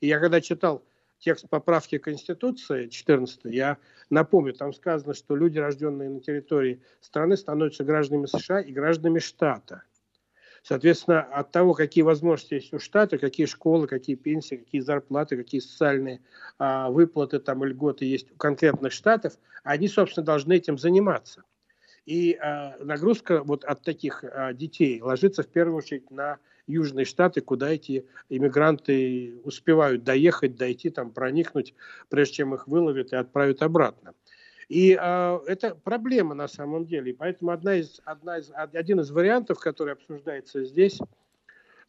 И 0.00 0.06
я 0.06 0.18
когда 0.18 0.40
читал 0.40 0.82
текст 1.18 1.48
поправки 1.48 1.98
Конституции 1.98 2.88
14, 2.88 3.44
я 3.46 3.78
напомню, 4.10 4.52
там 4.52 4.72
сказано, 4.72 5.14
что 5.14 5.36
люди, 5.36 5.58
рожденные 5.58 6.08
на 6.08 6.20
территории 6.20 6.82
страны, 7.00 7.36
становятся 7.36 7.84
гражданами 7.84 8.26
США 8.26 8.60
и 8.60 8.72
гражданами 8.72 9.18
штата. 9.18 9.82
Соответственно, 10.62 11.20
от 11.20 11.52
того, 11.52 11.74
какие 11.74 12.02
возможности 12.02 12.54
есть 12.54 12.74
у 12.74 12.80
штата, 12.80 13.18
какие 13.18 13.46
школы, 13.46 13.86
какие 13.86 14.16
пенсии, 14.16 14.56
какие 14.56 14.80
зарплаты, 14.80 15.36
какие 15.36 15.60
социальные 15.60 16.20
а, 16.58 16.90
выплаты 16.90 17.38
там, 17.38 17.62
льготы 17.62 18.04
есть 18.04 18.32
у 18.32 18.34
конкретных 18.34 18.92
штатов, 18.92 19.34
они, 19.62 19.86
собственно, 19.86 20.26
должны 20.26 20.54
этим 20.54 20.76
заниматься. 20.76 21.44
И 22.04 22.34
а, 22.34 22.76
нагрузка 22.80 23.44
вот 23.44 23.64
от 23.64 23.82
таких 23.82 24.24
а, 24.24 24.52
детей 24.52 25.00
ложится 25.00 25.44
в 25.44 25.48
первую 25.48 25.76
очередь 25.76 26.10
на 26.10 26.38
южные 26.66 27.04
штаты, 27.04 27.40
куда 27.40 27.70
эти 27.70 28.06
иммигранты 28.28 29.40
успевают 29.44 30.04
доехать, 30.04 30.56
дойти, 30.56 30.90
там, 30.90 31.10
проникнуть, 31.10 31.74
прежде 32.08 32.34
чем 32.34 32.54
их 32.54 32.66
выловят 32.66 33.12
и 33.12 33.16
отправят 33.16 33.62
обратно. 33.62 34.14
И 34.68 34.98
э, 35.00 35.38
это 35.46 35.76
проблема 35.76 36.34
на 36.34 36.48
самом 36.48 36.86
деле. 36.86 37.12
И 37.12 37.14
поэтому 37.14 37.52
одна 37.52 37.76
из, 37.76 38.00
одна 38.04 38.38
из, 38.38 38.50
один 38.54 39.00
из 39.00 39.10
вариантов, 39.10 39.60
который 39.60 39.92
обсуждается 39.92 40.64
здесь, 40.64 40.98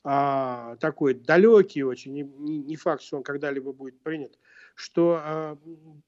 э, 0.03 0.75
такой 0.79 1.15
далекий 1.15 1.83
очень, 1.83 2.13
не, 2.13 2.23
не 2.23 2.75
факт, 2.75 3.01
что 3.01 3.17
он 3.17 3.23
когда-либо 3.23 3.73
будет 3.73 3.99
принят, 4.01 4.37
что 4.75 5.19
э, 5.23 5.55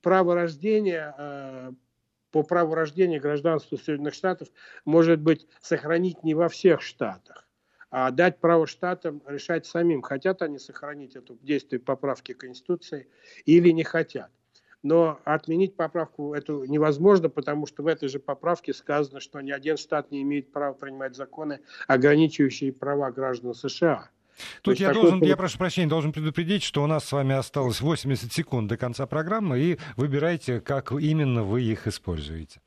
право 0.02 0.36
рождения, 0.36 1.16
э, 1.18 1.72
по 2.30 2.44
праву 2.44 2.76
рождения 2.76 3.20
гражданства 3.20 3.76
Соединенных 3.76 4.14
Штатов 4.14 4.50
может 4.86 5.20
быть 5.20 5.48
сохранить 5.62 6.24
не 6.24 6.36
во 6.36 6.50
всех 6.50 6.84
штатах 6.84 7.49
а 7.92 8.12
дать 8.12 8.40
право 8.40 8.68
штатам 8.68 9.22
решать 9.28 9.66
самим, 9.66 10.02
хотят 10.02 10.42
они 10.42 10.60
сохранить 10.60 11.16
это 11.16 11.36
действие 11.42 11.80
поправки 11.80 12.34
Конституции 12.34 13.08
или 13.46 13.70
не 13.70 13.84
хотят. 13.84 14.30
Но 14.82 15.20
отменить 15.26 15.76
поправку 15.76 16.34
эту 16.34 16.64
невозможно, 16.64 17.30
потому 17.30 17.66
что 17.66 17.84
в 17.84 17.88
этой 17.88 18.08
же 18.08 18.20
поправке 18.20 18.74
сказано, 18.74 19.20
что 19.20 19.42
ни 19.42 19.52
один 19.52 19.76
штат 19.76 20.10
не 20.12 20.22
имеет 20.22 20.54
права 20.54 20.74
принимать 20.74 21.16
законы, 21.16 21.60
ограничивающие 21.88 22.72
права 22.72 23.12
граждан 23.12 23.54
США. 23.54 24.10
Тут 24.62 24.80
я, 24.80 24.90
такой... 24.90 25.02
должен, 25.02 25.24
я 25.24 25.36
прошу 25.36 25.58
прощения, 25.58 25.90
должен 25.90 26.14
предупредить, 26.14 26.64
что 26.64 26.82
у 26.82 26.88
нас 26.88 27.04
с 27.04 27.12
вами 27.12 27.36
осталось 27.36 27.82
80 27.82 28.32
секунд 28.32 28.70
до 28.70 28.78
конца 28.78 29.06
программы, 29.06 29.60
и 29.60 29.78
выбирайте, 29.98 30.62
как 30.62 30.94
именно 30.94 31.44
вы 31.44 31.64
их 31.64 31.88
используете. 31.88 32.62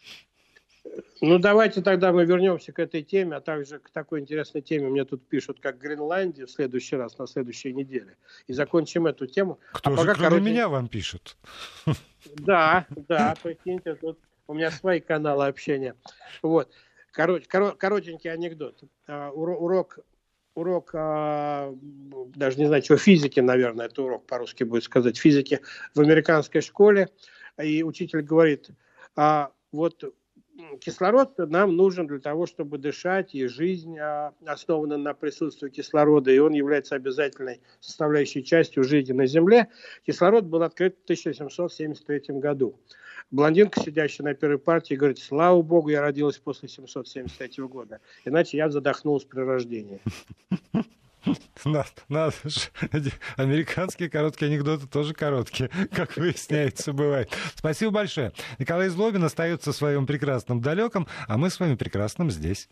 Ну, 1.20 1.38
давайте 1.38 1.82
тогда 1.82 2.12
мы 2.12 2.24
вернемся 2.24 2.72
к 2.72 2.78
этой 2.78 3.02
теме, 3.02 3.36
а 3.36 3.40
также 3.40 3.78
к 3.78 3.90
такой 3.90 4.20
интересной 4.20 4.60
теме. 4.60 4.88
Мне 4.88 5.04
тут 5.04 5.26
пишут, 5.26 5.60
как 5.60 5.78
Гренландия 5.78 6.46
в 6.46 6.50
следующий 6.50 6.96
раз, 6.96 7.16
на 7.18 7.26
следующей 7.26 7.72
неделе. 7.72 8.16
И 8.46 8.52
закончим 8.52 9.06
эту 9.06 9.26
тему. 9.26 9.58
Кто 9.72 9.90
а 9.90 9.92
же, 9.92 9.96
пока 9.98 10.14
кроме 10.14 10.28
короче... 10.28 10.44
меня, 10.44 10.68
вам 10.68 10.88
пишут? 10.88 11.36
Да, 12.36 12.86
да, 13.08 13.34
прикиньте, 13.42 13.94
тут 13.94 14.18
у 14.46 14.54
меня 14.54 14.70
свои 14.70 15.00
каналы 15.00 15.46
общения. 15.46 15.94
Вот. 16.42 16.70
Корот, 17.12 17.46
коротенький 17.46 18.32
анекдот. 18.32 18.82
А, 19.06 19.30
урок, 19.30 19.98
урок 20.54 20.90
а, 20.94 21.74
даже 22.34 22.58
не 22.58 22.66
знаю, 22.66 22.82
чего, 22.82 22.98
физики, 22.98 23.40
наверное, 23.40 23.86
это 23.86 24.02
урок 24.02 24.26
по-русски 24.26 24.64
будет 24.64 24.84
сказать, 24.84 25.18
физики 25.18 25.60
в 25.94 26.00
американской 26.00 26.62
школе. 26.62 27.10
И 27.62 27.82
учитель 27.82 28.22
говорит, 28.22 28.70
а 29.14 29.52
вот 29.72 30.02
кислород 30.80 31.38
нам 31.38 31.76
нужен 31.76 32.06
для 32.06 32.18
того, 32.18 32.46
чтобы 32.46 32.78
дышать, 32.78 33.34
и 33.34 33.46
жизнь 33.46 33.98
а, 33.98 34.32
основана 34.46 34.96
на 34.96 35.14
присутствии 35.14 35.68
кислорода, 35.68 36.30
и 36.30 36.38
он 36.38 36.52
является 36.52 36.94
обязательной 36.94 37.60
составляющей 37.80 38.44
частью 38.44 38.84
жизни 38.84 39.12
на 39.12 39.26
Земле. 39.26 39.68
Кислород 40.06 40.44
был 40.44 40.62
открыт 40.62 40.96
в 41.00 41.04
1773 41.04 42.38
году. 42.38 42.78
Блондинка, 43.30 43.80
сидящая 43.80 44.26
на 44.26 44.34
первой 44.34 44.58
партии, 44.58 44.94
говорит, 44.94 45.18
слава 45.18 45.62
богу, 45.62 45.88
я 45.88 46.02
родилась 46.02 46.38
после 46.38 46.68
773 46.68 47.64
года, 47.64 48.00
иначе 48.24 48.58
я 48.58 48.68
задохнулась 48.68 49.24
при 49.24 49.40
рождении. 49.40 50.00
Надо, 51.64 52.34
же. 52.44 53.12
Американские 53.36 54.10
короткие 54.10 54.50
анекдоты 54.50 54.86
тоже 54.86 55.14
короткие, 55.14 55.70
как 55.92 56.16
выясняется, 56.16 56.92
бывает. 56.92 57.30
Спасибо 57.54 57.92
большое. 57.92 58.32
Николай 58.58 58.88
Злобин 58.88 59.24
остается 59.24 59.72
в 59.72 59.76
своем 59.76 60.06
прекрасном 60.06 60.60
далеком, 60.60 61.06
а 61.28 61.38
мы 61.38 61.50
с 61.50 61.60
вами 61.60 61.74
прекрасным 61.74 62.30
здесь. 62.30 62.68